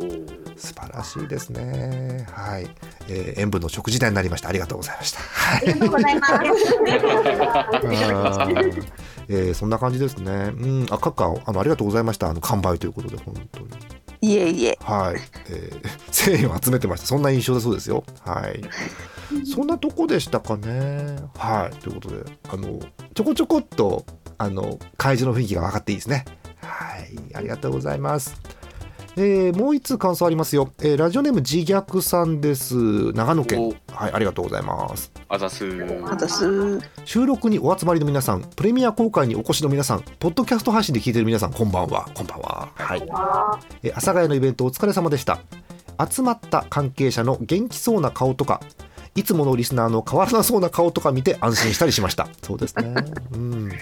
[0.56, 2.68] 素晴らしいですねはい、
[3.08, 6.20] えー塩分の食事代になりましたありがとうございましたはいありがとうござい
[8.12, 8.78] ま
[9.28, 10.32] えーそんな感じですね。
[10.32, 12.30] うん、あ、カッカあのありがとうございました。
[12.30, 13.68] あの完売ということで本当に。
[14.20, 15.20] いえいえはい。
[15.50, 17.06] えー、 1000円を集めてました。
[17.06, 18.04] そんな印象だそうですよ。
[18.24, 18.62] はい。
[19.46, 21.16] そんなとこでしたかね。
[21.36, 21.76] はい。
[21.76, 22.80] ということで、あの
[23.18, 24.06] ちょこちょこっと
[24.38, 26.24] あの会場の雰囲気が分かっていいですね。
[26.62, 27.34] はい。
[27.34, 28.40] ありがとうございます。
[29.16, 33.10] えーもう一通感想ありますよ、えーラジオネーム自虐さんです。
[33.14, 33.60] 長野県。
[33.60, 33.74] お。
[33.92, 35.10] はいありがとうございます。
[35.28, 35.66] あざす。
[36.06, 36.78] あたす。
[37.04, 42.08] 収録にお集まりの皆さんプレミア公開にお越しの皆さんポッドキャスト配信で聞いている皆さんこんばんは。
[42.14, 42.68] こんばんは。
[42.76, 43.02] はい。
[43.82, 45.40] えー阿佐ヶ谷のイベントお疲れ様でした。
[46.08, 48.60] 集まった関係者の元気そうな顔とか
[49.18, 52.28] いつものリスナーの変わらなそうな顔とか見て安心したりしました。
[52.42, 52.94] そうですね。
[53.32, 53.72] うん。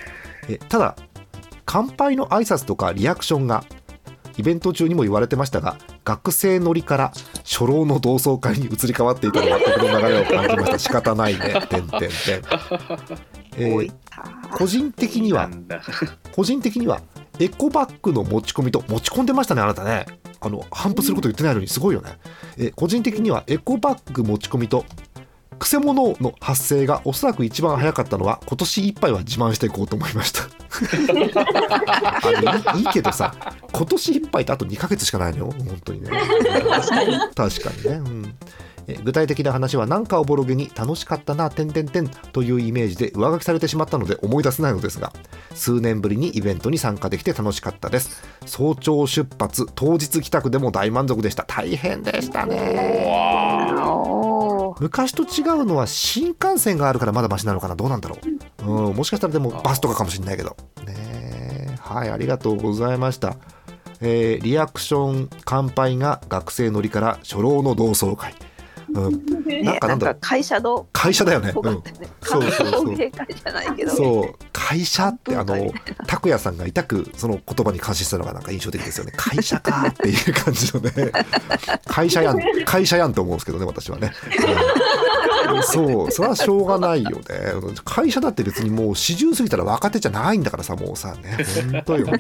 [0.49, 0.97] えただ
[1.67, 3.65] 乾杯の挨拶とかリアクションが
[4.39, 7.13] イベント中にも言われてましたが学生乗りから
[7.45, 10.79] 初老の同窓会に移り変わっていたのが僕の流れを感じました。
[10.81, 11.41] 仕方ないね。
[11.41, 12.09] てんてんてん。
[13.59, 13.93] えー
[14.53, 15.51] 個人的には
[16.33, 17.03] 個人的には
[17.39, 20.07] エコバッグの持ち込みと持ち込んでましたねあなたね。
[20.41, 22.19] あの反布すること言ってないのにすごいよね。
[22.57, 24.85] え個人的にはエコバッグ持ち込みと
[25.59, 30.43] くせ者の発生がおそらく一番早かったのは今年いっぱいは自慢していこうと思いました
[32.77, 33.35] いいけどさ
[33.73, 35.39] 今年いっぱいってあと2ヶ月しかないの？
[35.47, 36.11] よ本当にね
[37.35, 38.35] 確かにね、うん
[38.89, 45.13] え具体的な話は何かおぼろげに楽しかったな、点々点というイメージで上書きされてしまったので思い出せないのですが、
[45.55, 48.23] 数年ぶりにイベントに参加できて楽しかったです。
[48.45, 51.43] 早朝出発、当日帰宅でも大満足でした。
[51.45, 53.73] 大変でしたね。
[54.81, 57.77] 昔と違うのは新幹線があるからまだマシなのかな？
[57.77, 58.19] どうなんだろ
[58.67, 60.57] う、うん、もしかしたらでもバスとかかもしれないけど。
[60.85, 61.77] ねえ。
[61.81, 63.37] はいありがとうございました。
[64.01, 68.35] えーリアクション乾杯が学生乗りから初老の同窓会、
[69.01, 69.63] うん、ね。
[69.63, 71.83] なんかなんだ会社の会社だよね、うん。
[72.23, 72.97] そうそうそう。
[73.89, 74.35] そう。
[74.53, 75.73] 会社ってあの
[76.07, 79.13] 拓也さんが痛くその言葉に感心したのがなんか印象的ですよね。
[79.17, 81.13] 会社かっていう感じのね。
[81.87, 82.39] 会社やん。
[82.65, 84.13] 会社やんと思うんですけどね私はね、
[85.49, 85.63] うん。
[85.63, 86.11] そう。
[86.11, 87.23] それはしょうがないよね。
[87.85, 91.39] 会社だって別にもう40過ぎたら若手じゃないんだからさもうさね。
[91.73, 92.19] 本当よね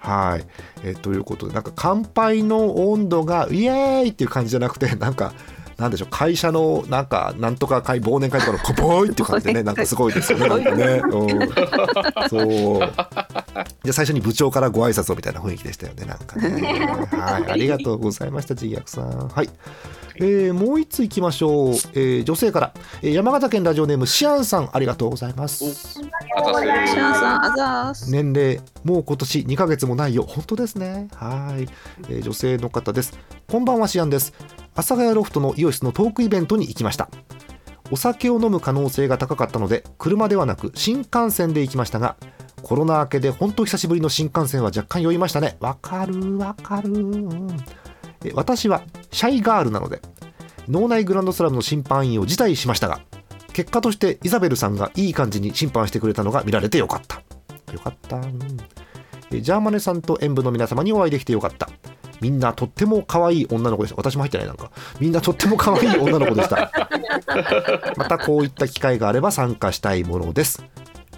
[0.00, 0.46] はい。
[0.82, 5.32] えということでなんか乾杯の温度がイエーイっていう感じじゃなくて なんか
[5.76, 12.92] なんでしょう会社のなんかなんとか会忘年会とかのコポーイっていう感じでね なんかすごいですよね なんかね、うん、そう。
[13.82, 16.86] で最初に部長からご挨拶をみたいな雰囲気でしたよねなんかね。
[17.10, 17.50] はい。
[17.50, 19.28] ありがとうございました自虐さん。
[19.28, 19.48] はい
[20.22, 25.94] えーもう一ついきましょう、えー女性から、えー山形県ラジオネームシアンさんありがとうございます。
[25.94, 28.10] シャンさんあざーす。
[28.10, 30.24] 年齢もう今年2ヶ月もないよ。
[30.24, 31.08] 本当ですね。
[31.14, 31.66] はい、
[32.10, 33.18] えー女性の方です。
[33.48, 34.34] こんばんはシアンです。
[34.74, 37.08] 阿佐ヶ谷ロフトのイオシスのトークイベントに行きました。
[37.90, 42.16] お酒を飲む可能性が高かったので車ではなく新幹線で行きましたが
[42.62, 45.56] コロナ明けで本当久しぶりの新幹線は若干酔いましたね。
[45.60, 47.50] わかるわかる、うん。
[47.50, 47.89] え
[48.34, 50.00] 私はシャイガールなので
[50.68, 53.00] 脳内グランドスラムの審判員を辞退しましたが
[53.52, 57.20] 結果としてイザベルさんがいい感じに審判してくれたのが見られてよかった。
[57.72, 58.24] よかった、うん
[59.32, 61.68] えージャーマネさんと演舞の皆様にお会いできてよかった。
[62.20, 63.96] みんなとっても可愛い女の子でした。
[63.96, 64.70] 私も入ってないなんか。
[65.00, 66.70] みんなとっても可愛い女の子でした。
[67.96, 70.64] またこういった機会があれば参加したいものです。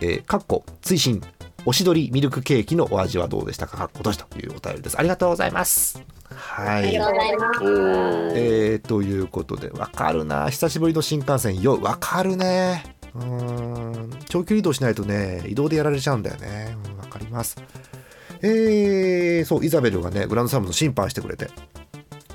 [0.01, 1.23] えーかっこ追伸
[1.65, 3.77] おしどりミルクケーキのお味はどうでしたか？
[3.77, 4.99] かっことしというお便りです。
[4.99, 6.03] ありがとうございます
[6.37, 6.93] はい。
[6.93, 7.61] とうございます。
[8.35, 10.51] えー、ということでわかるな。
[10.51, 11.81] 久しぶりの新幹線よ。
[11.81, 12.97] わかるね。
[13.15, 14.11] うーん。
[14.29, 16.77] 長距離移動しないとね移動でやられちゃうんだよね。
[16.87, 17.57] うんわかります。
[18.43, 21.49] えー、そうイザベルがねグランドスラムの審判してくれて。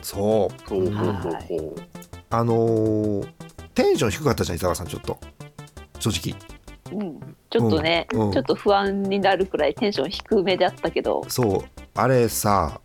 [0.01, 0.69] そう。
[0.69, 1.75] ほうほうほうほう。
[2.29, 3.27] あのー
[3.77, 5.19] テンション低かったじゃん伊沢さんちょっと。
[5.99, 6.99] 正直。
[6.99, 7.19] うん、
[7.51, 8.25] ちょっとね、うん。
[8.27, 8.31] うん。
[8.33, 11.23] ちょっと不安になるくらいテンション低めであったけど。
[11.27, 11.81] そう。
[11.93, 12.81] あれさ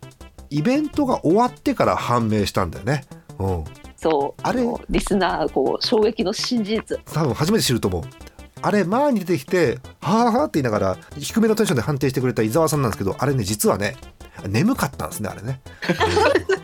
[0.53, 3.03] イベントが終わってから判明したんだよね。
[3.39, 3.63] うん。
[3.97, 4.41] そう。
[4.43, 4.63] あれ？
[4.63, 8.03] のリスナーこう衝撃の真実多分初めて知ると思う。
[8.61, 13.97] あれ前に出てきて「はあはあ」って言いながら低めのテンションで判定してくれた伊沢さんなんですけどあれね実はね
[14.47, 15.59] 眠かったんですねあれね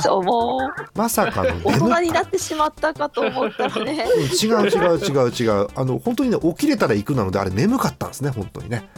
[0.00, 0.98] そうもう。
[0.98, 5.68] まさかの大眠人になってしまったかと思ったらねうん違う違う違う違う。
[5.74, 8.88] あの本当にね起きれたら行くなのであれ眠かったんですね本当にね。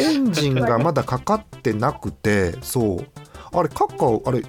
[0.00, 3.06] エンジンがまだかかってなくてそう。
[3.54, 4.42] あれカッカオあれ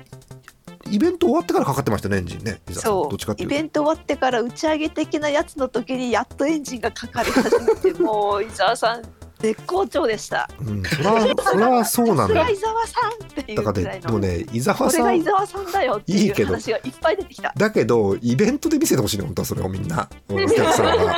[0.91, 2.60] イベント終わってからかかってましたねエンジンね。
[2.72, 3.15] そう。
[3.38, 9.02] イベント終わってから打ち上げ的なやつの時にやっとエンジンがかかり始めてもう伊沢さん
[9.43, 10.49] 絶好調でした。
[10.65, 13.99] うん、そらそらそうなんだ伊沢さんっていだからうぐらいの。
[13.99, 17.53] ねでもね伊沢さんが伊沢さんだよっていいいうけど話がいっぱい出てきた。
[17.58, 21.15] だけどイベントで見せてほしいね本当はそれをみんなうんお客さんが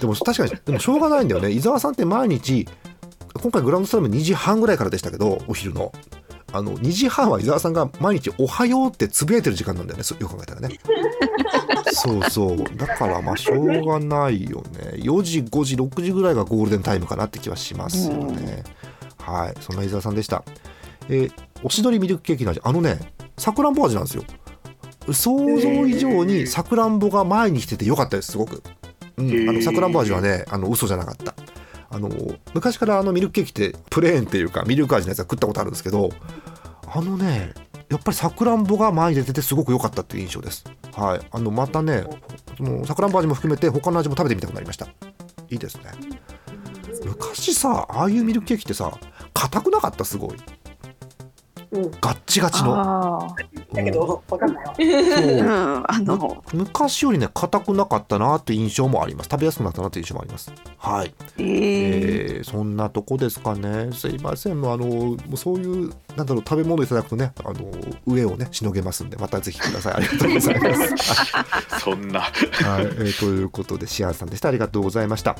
[0.00, 2.66] でも確かにでもしょうがないんだよね伊沢さんって毎日
[3.34, 5.92] 今回グランドスラム2時半ぐらいからでしたけどお昼の
[6.52, 10.04] あの2時半は伊沢さんが毎日「おはよう」ってつぶやいてる時間なんだよね。
[10.04, 10.78] そよく考えたらね。
[11.92, 12.58] そうそう。
[12.76, 14.98] だからまあしょうがないよね。
[15.02, 18.64] 4時5時6時ぐらいがゴールデンタイムかなって気はしますよね、
[19.18, 19.54] はい。
[19.60, 20.44] そんな伊沢さんでした。
[21.08, 21.32] えー
[21.64, 22.98] おしどりミルクケーキの味あのね
[23.38, 24.24] さくらんぼ味なんですよ。
[25.12, 28.62] 想像以上にさくらんぼが前に来ててよかったですすごく、
[29.16, 31.34] うん、あのさくらんぼ味はねあの嘘じゃなかった
[31.92, 32.08] あの
[32.54, 36.10] 昔からあのミルクケーキってプレーンっていうかミルク味のやつは食ったことあるんですけど
[36.92, 37.52] あのね
[37.90, 40.64] やっぱりさくらんぼが前に出ててすごく良かったっていう印象です。
[40.94, 41.20] はい。
[41.30, 42.04] あのまたね
[42.56, 44.86] そのさくらんぼ味も含めて他の味も食べてみたくなりました。
[45.50, 45.84] いいですね。
[47.04, 48.90] 昔さああいうミルクケーキってさ
[49.34, 50.06] 硬くなかった？
[50.06, 50.36] すごい。
[51.72, 51.90] うん。
[52.00, 52.74] ガッチガチの。
[52.74, 53.36] あ
[53.74, 54.74] だけど、わかんないわ。
[54.74, 54.86] そう。
[54.86, 59.28] あ、うん、あの、昔よりね硬くなかったなって印象もあります。
[59.30, 60.52] 食べやすくなったなって印象もあります。
[60.78, 62.36] はい、えー。
[62.36, 63.92] えーそんなとこですかね。
[63.92, 64.52] すいません。
[64.52, 67.70] あのもうそういうなんだろう食べ物いただくとねあの
[68.06, 69.94] 上をねしのげますんでまたぜひください。
[69.94, 71.80] ありがとうございます。
[71.80, 72.20] そんな。
[72.20, 74.48] はい、えーということでシアンさんでした。
[74.48, 75.36] ありがとうございました、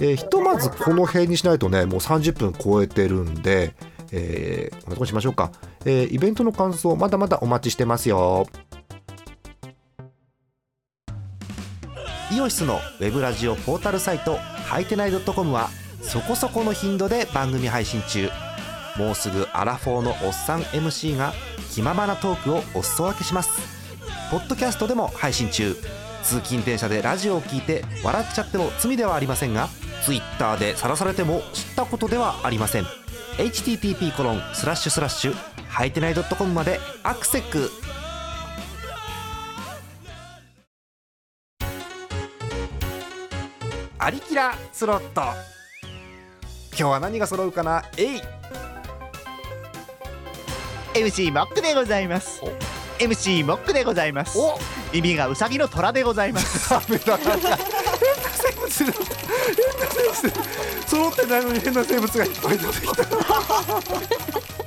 [0.00, 3.74] えーひとまずこの辺にしないとねもう30分超えてるんで、
[4.12, 5.50] えー、こんなしましょうか、
[5.84, 8.46] えーイベントの感想まだまだお待ちしてますよ。
[12.30, 15.68] イオシスのウェブラジオポータルサイトハイテナイドットコムは
[16.00, 18.30] そこそこの頻度で番組配信中。
[18.96, 21.32] もうすぐアラフォーのおっさん MC が
[21.70, 23.50] 気ままなトークをお裾分けします。
[24.30, 25.74] ポッドキャストでも配信中。
[26.22, 29.68] 通勤電車でラジオを聞いて笑っちゃっても罪ではありませんが
[30.04, 33.01] Twitter で晒されても知ったことではありません。
[33.38, 35.34] Http コロンスラッシュスラッシュ
[35.68, 37.70] はいてない .com までアクセック
[43.98, 45.22] アリキラスロット。
[46.76, 47.84] 今日は何が揃うかな？
[47.96, 48.20] えい
[50.94, 52.42] MC モックでございます。
[52.98, 54.36] MC モックでございます。
[54.38, 54.58] お。
[54.92, 56.68] 耳がウサギの虎でございます。
[56.68, 57.16] ダメだ
[58.72, 59.04] 生物変
[59.78, 64.61] な生物揃ってないのに変な生物がいっぱい出てきた。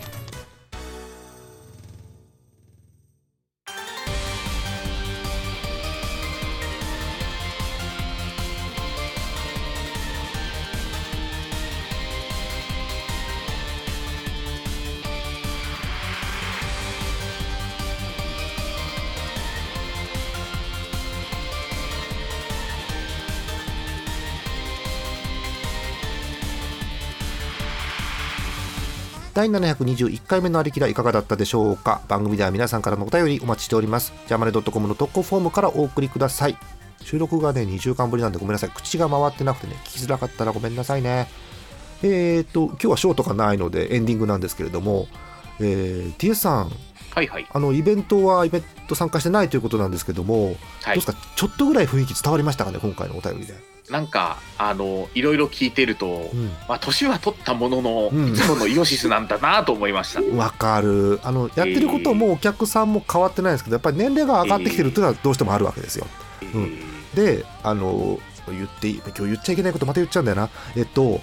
[29.36, 32.02] 第721回目のありきらいかがだったでしょうか？
[32.08, 34.14] 番組では皆さんからのお便りお待ちしております。
[34.28, 36.58] ジャマネドットコムの特攻フォームからお送りください。
[37.04, 38.70] 収録がね2週間ぶりなんでごめんなさい。
[38.74, 41.28] 口が回ってなくてね聞きづらかったらごめんなさいね。
[42.02, 45.08] えーと今日はショートがないのでエンディングなんですけれども
[45.60, 46.72] えー、TS さん。
[47.14, 47.46] はいはい。
[47.52, 50.56] あのイベントはイベント参加してないということなんですけども、はい。
[50.56, 51.18] どうですか？
[51.36, 53.54] ちょっとぐらい雰囲気伝わりましたかね今回のお便りで。
[53.90, 56.46] なんかあのいろいろ聞いてると、うん。
[56.68, 58.30] まあ年は取ったものの、うん。
[58.30, 60.22] いつものイオシスなんだなと思いました。
[60.36, 61.20] わかる。
[61.24, 66.08] あのやってることもお客さんも変わってないんですけどやっぱり年齢が上がってきてるっていうのはどうしてもあるわけですよ。
[66.54, 66.80] うん。
[67.14, 70.50] であの言って今日言っちゃいけないことまた言っちゃうんだよな。
[70.76, 71.22] えっと、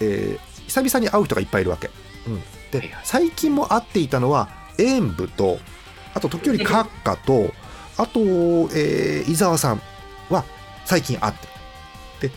[0.00, 1.90] えー久々に会う人がいっぱいいるわけ、
[2.26, 2.40] うん、
[2.70, 4.48] で、最近も会っていたのは
[4.78, 5.58] 演舞と
[6.14, 7.52] あと時折閣下と
[7.98, 8.20] あと、
[8.74, 9.82] えー伊沢さん
[10.30, 10.44] は
[10.86, 11.51] 最近会ってる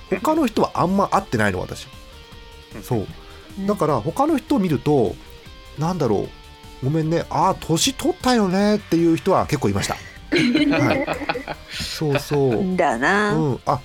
[0.10, 1.88] で他の人はあんま会ってないの私。
[2.82, 3.08] そう。
[3.66, 5.16] だから他の人を見ると
[5.78, 6.28] なんだろ
[6.82, 6.86] う。
[6.86, 7.26] ごめんね。
[7.30, 8.78] ああ年取ったよね。
[8.78, 11.06] っていう人は結構いました、はい、
[11.72, 12.56] そうそう。
[12.56, 13.80] んだな、うん、あ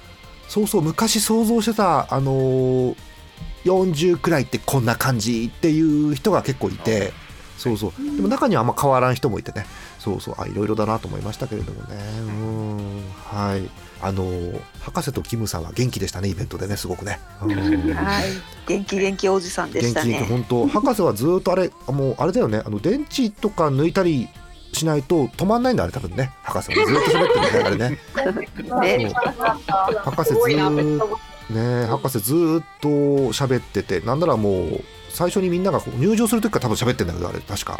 [0.49, 0.83] そうそう。
[0.83, 2.97] 昔想像してた、あのー
[3.65, 7.13] 40くらいってこんな感じっていう人が結構いて。
[7.59, 8.17] そうそう。
[8.17, 9.67] でも中にはあんま変わらん人もいてね。
[9.99, 10.35] そうそう。
[10.39, 11.97] あいろいろだなと思いましたけれどもね。
[12.21, 13.03] うん。
[13.23, 13.69] はい
[14.03, 17.21] あのー博士とキムさんは元気でしたねイベントでねすごくね、
[18.67, 24.29] 元気元気おじさんでした元気元気ね本当博士はずっとあれあもうあれだよねあの電池とか抜いたり
[24.73, 26.33] しないと止まんないんだあれ多分ね。
[26.43, 29.05] 博士はずっと喋ってるねあれね。
[29.09, 29.13] ね。
[30.05, 31.19] 博士ずっトボ
[31.55, 34.85] ね博士ずーっと喋っててなんならもう
[35.21, 37.77] 最初にみんながこう入場する時から多分喋ってんだけどあれ確か。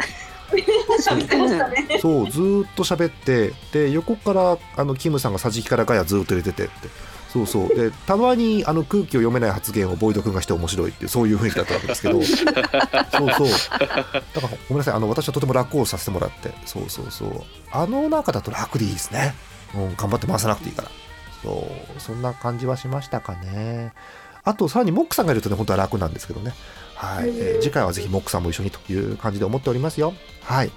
[0.51, 1.97] 喋ってましたね。
[1.99, 6.87] そうずーっと喋ってで横からあのキムさんが桟敷からガヤずーっと入れててって。
[7.33, 7.67] そうそう。
[7.69, 12.21] でたまにあの空気を読めない発言をボイド君がして面白いっていうそういう雰囲気だったわけですけど。
[12.21, 12.51] そうそう。
[12.51, 14.93] だからごめんなさい。
[14.93, 16.53] あの私はとても楽をさせてもらって。
[16.67, 17.43] そうそうそう。
[17.71, 19.33] あの中だと楽でいいですね、
[19.73, 20.89] うん、頑張って回さなくていいから。
[21.41, 21.67] そ
[21.97, 21.99] う。
[21.99, 23.93] そんな感じはしましたかね。
[24.43, 26.53] あとさらにモックさんがいるとね本当は楽なんですけどね
[27.01, 30.13] はい、えー次回はぜひモックさんも一緒にという感じで思っておりますよ。
[30.43, 30.71] はい。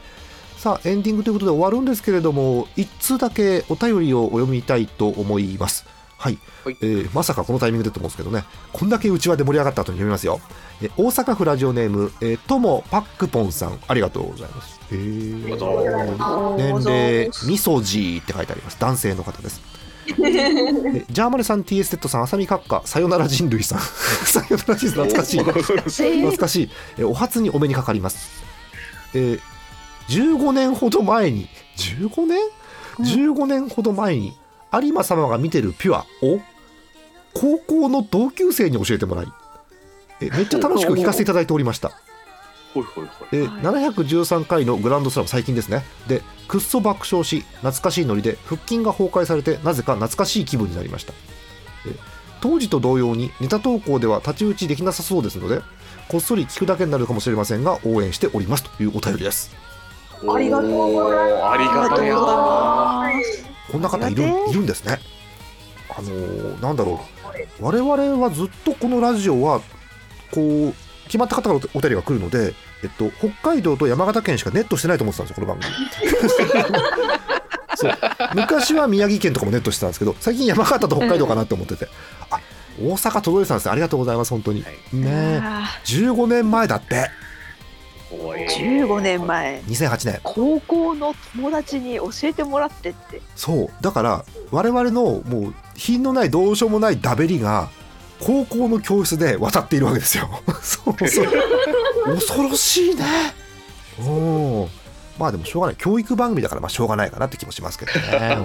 [0.57, 5.85] さあエンディングということで終わるんですけれども一通だけお便りをお読みたいと思います。
[6.17, 6.77] はい、はい。
[6.81, 8.45] えーまさかこのタイミングでと思うんですけどね。
[8.73, 10.41] こんだけうちわで盛り上がった後に読みますよ、
[10.81, 13.79] えー大阪府ラジオネーム、えーともパックポンさん。
[13.87, 14.81] ありがとうございます。
[14.91, 18.79] えー年齢みそじーって書いてあります。
[18.81, 19.61] 男性の方です。
[19.61, 19.84] え
[20.15, 23.81] ジャーマネさん TS テッドさん浅見閣下さよなら人類さん。
[24.27, 25.39] さよなら人類懐かしい。
[25.41, 28.43] 懐かしい、 えーお初にお目にかかります、
[29.15, 29.41] えー
[30.09, 31.49] 15年ほど前に
[31.79, 32.39] 15年
[33.01, 34.37] ?15 年ほど前に
[34.71, 36.41] 有馬様が見てるピュアを
[37.33, 39.27] 高校の同級生に教えてもらい
[40.21, 41.93] えーめっちゃ楽しく聞かせていただいておりました
[42.75, 43.29] ほいほいほい。
[43.33, 45.85] えー713回のグランドスラム最近ですね。
[46.09, 51.13] でくっそ爆笑し懐かしいノリで腹筋が崩壊されてなぜか懐かしい気分になりました。
[51.87, 51.99] えー
[52.41, 55.63] 当時と同様にネタ投稿では太刀打ちできなさそうですので
[56.09, 59.51] こっそり聞くだけになるかもしれませんが応援しておりますというお便りです。
[60.31, 61.45] ありがとうございます。
[61.47, 63.11] ありがたやな
[63.73, 64.99] こんな方いるいるんですね。
[65.89, 67.01] あのーなんだろ
[67.61, 67.65] う。
[67.65, 69.61] 我々はずっとこのラジオは
[70.31, 70.75] こう
[71.05, 75.75] 決まった方からおお便りが来るので、えっと、北海道と山形県しかネットしてないと思ってたんですよこの番組。
[77.77, 77.93] そう。
[78.35, 81.89] 昔は宮城県とかもネットしてたんですけど最近山形と北海道かなって思ってて、
[82.31, 82.41] あ
[82.81, 83.73] 大阪届いてたんですね。
[83.73, 84.97] ありがとうございます本当に、はい。
[84.97, 85.41] ねえ。
[85.43, 87.11] あ15年前だって。
[88.11, 89.61] おいー15年前。
[89.67, 90.21] 2008年。
[90.23, 93.21] 高校の友達に教えてもらってって。
[93.37, 93.71] そう。
[93.83, 97.71] だから我々のもう品のないどうしようもないダベリが
[98.21, 100.29] 高校の教室で渡っているわけですよ。
[100.63, 101.27] そうそう。
[102.15, 103.05] 恐ろしいね。
[104.01, 104.69] うん。
[105.19, 105.77] まあでもしょうがない。
[105.77, 108.37] 教育番組だからまあしょうがないかなって気もしますけどね。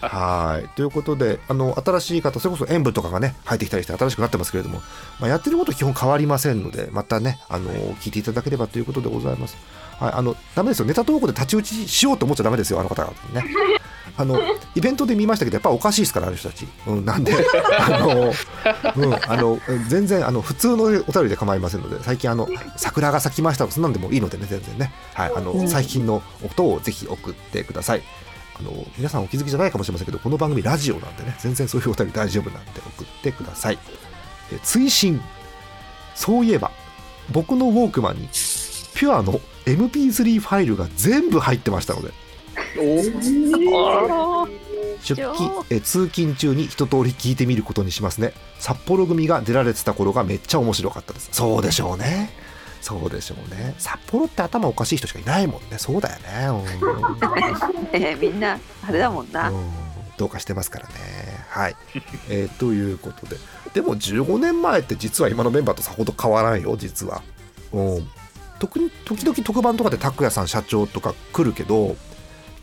[0.00, 0.68] はい。
[0.74, 4.80] ということであの新しい方それこそ演舞とかがね入ってきたりして新しくなってますけれども、
[5.20, 9.56] まあ、やってること基本変わりませんのでまたねあの聞いていただければということでございます。
[10.00, 10.86] はい、あのダメですよ。
[10.86, 12.80] ネタ投稿で太刀打ちしようと思っちゃダメですよ。
[12.80, 13.44] あの方々にね。
[14.20, 14.38] あの
[14.74, 17.32] イベントで見ましたけどやっぱおかしいですからあの人たち、うん、なんで
[17.78, 18.32] あの、
[18.96, 19.58] うん、あの
[19.88, 22.46] 全然あの普通のお便りで構いませんので最近あの
[22.76, 28.02] 桜が咲きましたそんなんでもいいのでね全然ね、はい、あの最近の音をぜひ送ってください。
[28.58, 33.78] あの皆さんお気づきじゃないかもしれませんけどこの番組ラジオなんでね全然そういうお便り大丈夫なんで送ってください。
[34.52, 35.20] え追伸。
[36.14, 36.70] そういえば
[37.32, 38.28] 僕のウォークマンに
[38.94, 42.12] ピュアの MP3 ファイルが全部入ってましたので
[45.02, 48.32] 出勤え通勤中に一通り聞いてみることにしますね。
[48.58, 51.30] 札幌組が出られてた頃がめっちゃ面白かったです。
[51.32, 52.30] そうでしょうね。
[52.80, 53.74] そうでしょうね。
[53.78, 55.78] 札幌って頭おかしい人しかいないもんね。
[55.78, 56.64] そうだよね。
[57.92, 58.00] うん。
[58.00, 59.70] ね みんなあれだもんな、うん。
[60.16, 60.94] どうかしてますからね。
[61.48, 61.76] はい、
[62.28, 63.36] えーということで。
[63.74, 67.22] でも15年前って実は今のメンバーとさほど変わらんよ実は。
[67.72, 68.08] うん。
[68.58, 71.96] 特に時々特番とかで拓也さん社長とか来るけど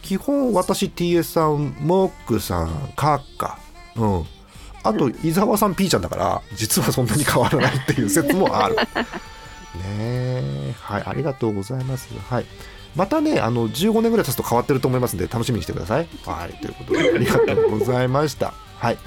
[0.08, 3.60] 基本私 TS さんモックさんカッカ
[3.98, 4.26] うん。
[4.84, 8.76] あと伊沢さん P ちゃんだから実はそんなに変わらないっていう説もある。
[9.76, 10.74] ねえ。
[10.80, 12.08] はいありがとうございます。
[12.30, 12.46] はい。
[12.96, 16.08] またねあの15年ぐらい経つと変わってると思いますんで楽しみにしてください。
[16.26, 18.54] はいということでありがとうございました。
[18.80, 18.98] はい。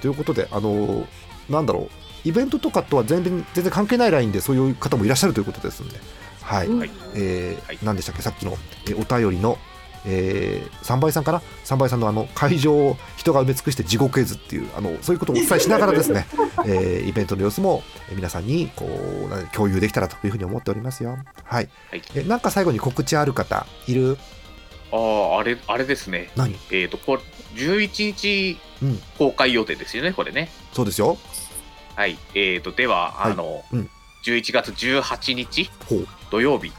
[0.00, 1.06] ということであの
[1.50, 1.88] なんだろう。
[2.26, 6.00] イベントとかとは全然全然関係ないラインでそういう方もいらっしゃるということですんで。
[6.42, 7.78] はい、はいえーはい。
[7.82, 8.22] 何でしたっけ？
[8.22, 9.58] さっきの、えーお便りの、
[10.06, 16.26] えー、3倍さんかな？3倍さんのあの会場を人が埋め尽くして地獄絵図っていうあのそういうことをお伝えしながらですね、
[16.66, 21.18] えーイベントの様子もえー皆さんにこうな共有できたらというふうに思っておりますよ。
[21.44, 22.02] はい、はい。
[22.14, 24.16] えなんか最後に告知ある方いる？
[24.92, 24.96] あ
[25.36, 26.30] あ、あれ、あれですね。
[26.36, 26.56] 何？
[26.70, 27.22] えっ、と、これ、
[27.56, 29.00] 11日うん。
[29.18, 30.48] 公開予定ですよね、これね。
[30.72, 31.18] そうですよ。
[31.96, 32.16] はい。
[32.34, 33.32] えっ、と、では、はい。
[33.32, 33.90] あの、うん。
[34.24, 35.70] 11月18日
[36.30, 36.72] 土曜日、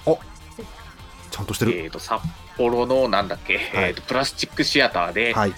[1.38, 2.20] ちゃんとしてる、えっ、と、札
[2.58, 3.90] 幌の、なんだっけ、はい。
[3.90, 5.54] えっ、と、プラスチックシアターで、はい。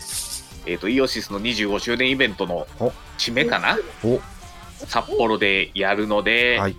[0.65, 2.91] えっ、と、イオシスの25周年イベントのお。
[3.17, 3.77] 締めかな？
[4.03, 4.19] お。
[4.85, 6.75] 札幌でやるので、はい。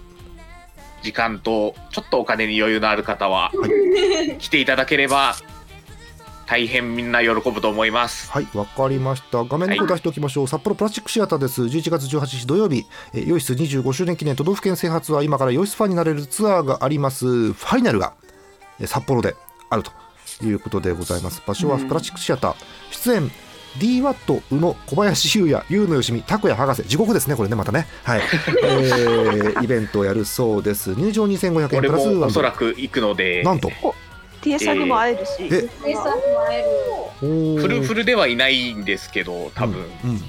[1.03, 3.51] 時間とちょっとお金に余裕のある方は、
[4.39, 5.35] 来ていただければ
[6.47, 8.31] 大変みんな喜ぶと思います。
[8.31, 9.45] はい、わかりました。
[9.45, 10.49] 画面の方出しておきましょう。
[10.49, 11.63] 札幌プラスチックシアターです。
[11.63, 12.85] 11月18日土曜日、
[13.15, 17.53] えーヨイス25周年記念都道府県制覇ツアー、今からヨイスファンになれるツアーがあります。
[17.53, 18.30] ファイナルが、えー
[18.87, 19.37] 札幌で
[19.69, 19.93] あると
[20.45, 21.43] いうことでございます。
[21.47, 22.55] 場所はプラスチックシアター。
[22.91, 23.31] 出演
[23.79, 26.83] DWAT 宇野小林優也優野よしみ拓也博士。
[26.89, 27.87] 地獄ですねこれねまたね。
[28.05, 28.21] はい、
[28.65, 30.95] えーイベントをやるそうです。
[30.95, 33.71] 入場2500円俺プラスおそらく行くので、なんと。
[34.43, 35.69] T サグも会えるし、え。
[35.87, 36.13] えさんも
[36.47, 36.65] 会え
[37.27, 37.61] る。
[37.61, 40.23] フルフルではいないんですけど、多分、うんうん。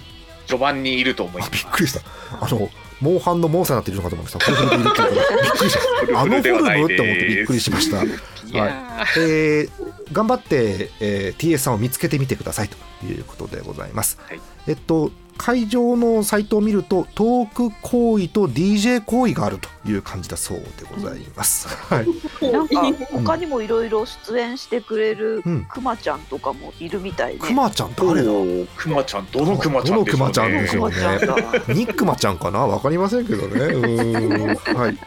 [0.45, 1.64] 序盤にいると思いあます。
[1.64, 2.02] びっくりした。
[2.39, 4.78] あのモンハンのモンスターになっているのかと思いました。
[4.78, 5.78] びっくりし
[6.14, 6.20] た。
[6.20, 6.88] あのフルではないです。
[6.89, 8.04] ムって思ってびっくりしました
[8.52, 14.41] いやえー頑張って、えー TS さんを見つけてみてくださいということでございます、はい。
[14.68, 22.08] えっと会場のサイトを見るとトーク行為と DJ 行為があるという感じだそうでございます、はい、
[22.52, 25.66] なんか他にもいろいろ出演してくれるうん。
[25.66, 28.24] くまちゃんとかもいるみたいで、くまちゃんー誰
[28.66, 28.72] だ。
[28.76, 30.12] くまちゃん、どのくまちゃんでしょうね。
[30.12, 30.95] どのくまちゃんでしょうね。
[30.95, 31.74] くまちゃんだ。
[31.74, 32.60] ニックマちゃんかな？
[32.60, 33.60] わかりませんけどね。
[33.66, 34.78] うーん。
[34.78, 34.97] はい。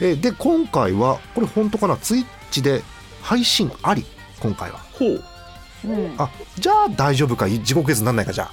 [0.00, 1.96] えーで今回はこれ本当かな？
[1.98, 2.82] ツイッチで
[3.22, 4.04] 配信あり
[4.40, 4.78] 今回は。
[4.92, 5.22] ほう。
[5.84, 8.50] うんあじゃあ大丈夫か地獄絵図になんないかじゃあ。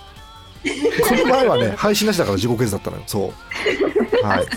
[1.07, 3.03] この前はね配信なしだから地獄絵図だったのよ。
[3.05, 3.33] そ
[4.23, 4.25] う。
[4.25, 4.47] はい。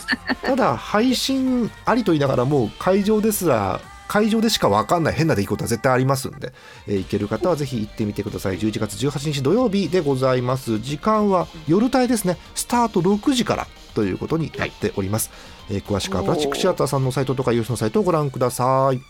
[0.43, 3.81] ただ配信ありと言いながらもう会場ですら
[4.13, 6.53] 会場でしか分かんない変な出来事は絶対ありますんで、
[6.87, 15.31] えー行ける方はぜひ行ってみてください11月18日土曜日でございます時間は夜帯ですねスタート6時からということになっております、
[15.71, 19.01] えー詳しくはプラスチックシアターさんのサイトとかユースのサイトをご覧ください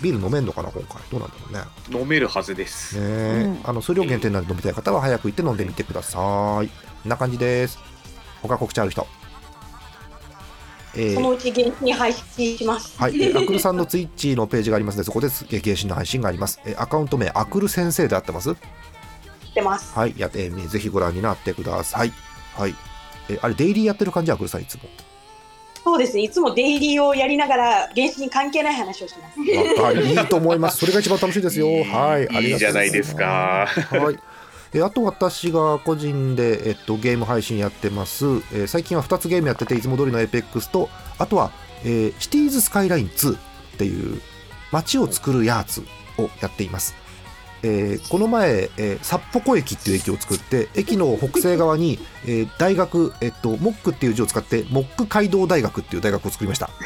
[0.00, 2.98] ビール飲めんのかな今回どうなんだろうね飲めるはずです。
[2.98, 6.18] ねえうんあの数量限定なんで飲みたい方は早く行って飲んでみてくださ
[6.62, 7.78] いこんな感じです
[8.42, 9.06] 他告知ある人
[10.94, 13.00] えーそのうち現地に配信します。
[13.00, 16.60] はい、えーアクルさんのツイッチのページがありますので、そこでえー原神の配信があります。
[16.66, 18.50] えーアカウント名、アクル先生で合ってます？
[18.50, 19.94] してます。
[19.98, 22.12] はい、やって、えーぜひご覧になってください。
[22.54, 22.74] はい。
[23.30, 24.82] えーあれ、デイリーやってる感じ、アクルさんいつも。
[25.84, 26.22] そうですね。
[26.22, 29.80] いつもデイリーをやりながら原始に関係ない話をします。
[29.80, 30.78] はい、いいと思います。
[30.84, 31.66] それが一番楽しいですよ。
[31.66, 31.84] はい、あ
[32.18, 32.42] りがとうございます。
[32.44, 33.68] いいじゃないですか。
[33.90, 34.18] はい。
[34.74, 41.52] えーあと私が個人で、えっと、ゲーム配信やってます、えー最近は2つゲームやってていつも通りの APEX とあとは、
[41.84, 43.38] えーシティーズスカイライン2っ
[43.76, 44.20] ていう
[44.70, 45.82] 街を作るやつ
[46.16, 46.94] をやっています、
[47.62, 56.70] えーこの前、えー札幌駅っていう駅を作って駅の北西側に、えー大学、えっと、モックっていう字を使ってモック街道大学っていう大学を作りました。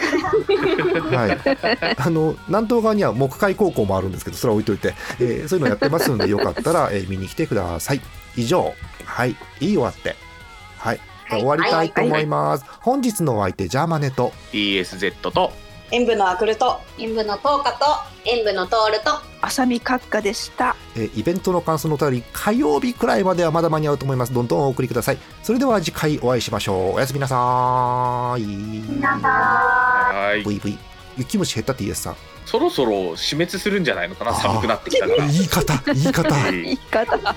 [1.16, 1.38] はい、
[1.96, 8.00] あの南東側には木海高校もあるんですけどそれは置いといて、えーそういうのやってますのでよかったら、えー見に来てください。
[8.36, 8.74] 以上。
[9.04, 9.30] はい。
[9.60, 10.16] いい終わって。
[10.78, 11.00] はい、
[11.30, 14.32] 終わりたいと思います、本日のお相手ジャーマネと。
[14.52, 15.30] DSZ と
[15.92, 17.86] 演舞のアクルと演舞のトーカと
[18.24, 19.10] 演舞のトールと。
[19.40, 20.74] 浅見閣下でした。
[20.96, 24.32] えーイベントの感想のお便り火曜日くらいまではまだ間に合うと思います。
[24.34, 25.18] どんどんお送りください。
[25.42, 26.94] それでは次回お会いしましょう。
[26.94, 29.00] おやすみなさーい。
[29.02, 30.42] はい。
[30.44, 30.76] VV
[31.18, 32.16] 雪虫減った TS さん。
[32.44, 34.34] そろそろ死滅するんじゃないのかな？
[34.34, 35.26] 寒くなってきたから。
[35.26, 36.28] 言い方言い方。
[36.28, 37.34] えー言い方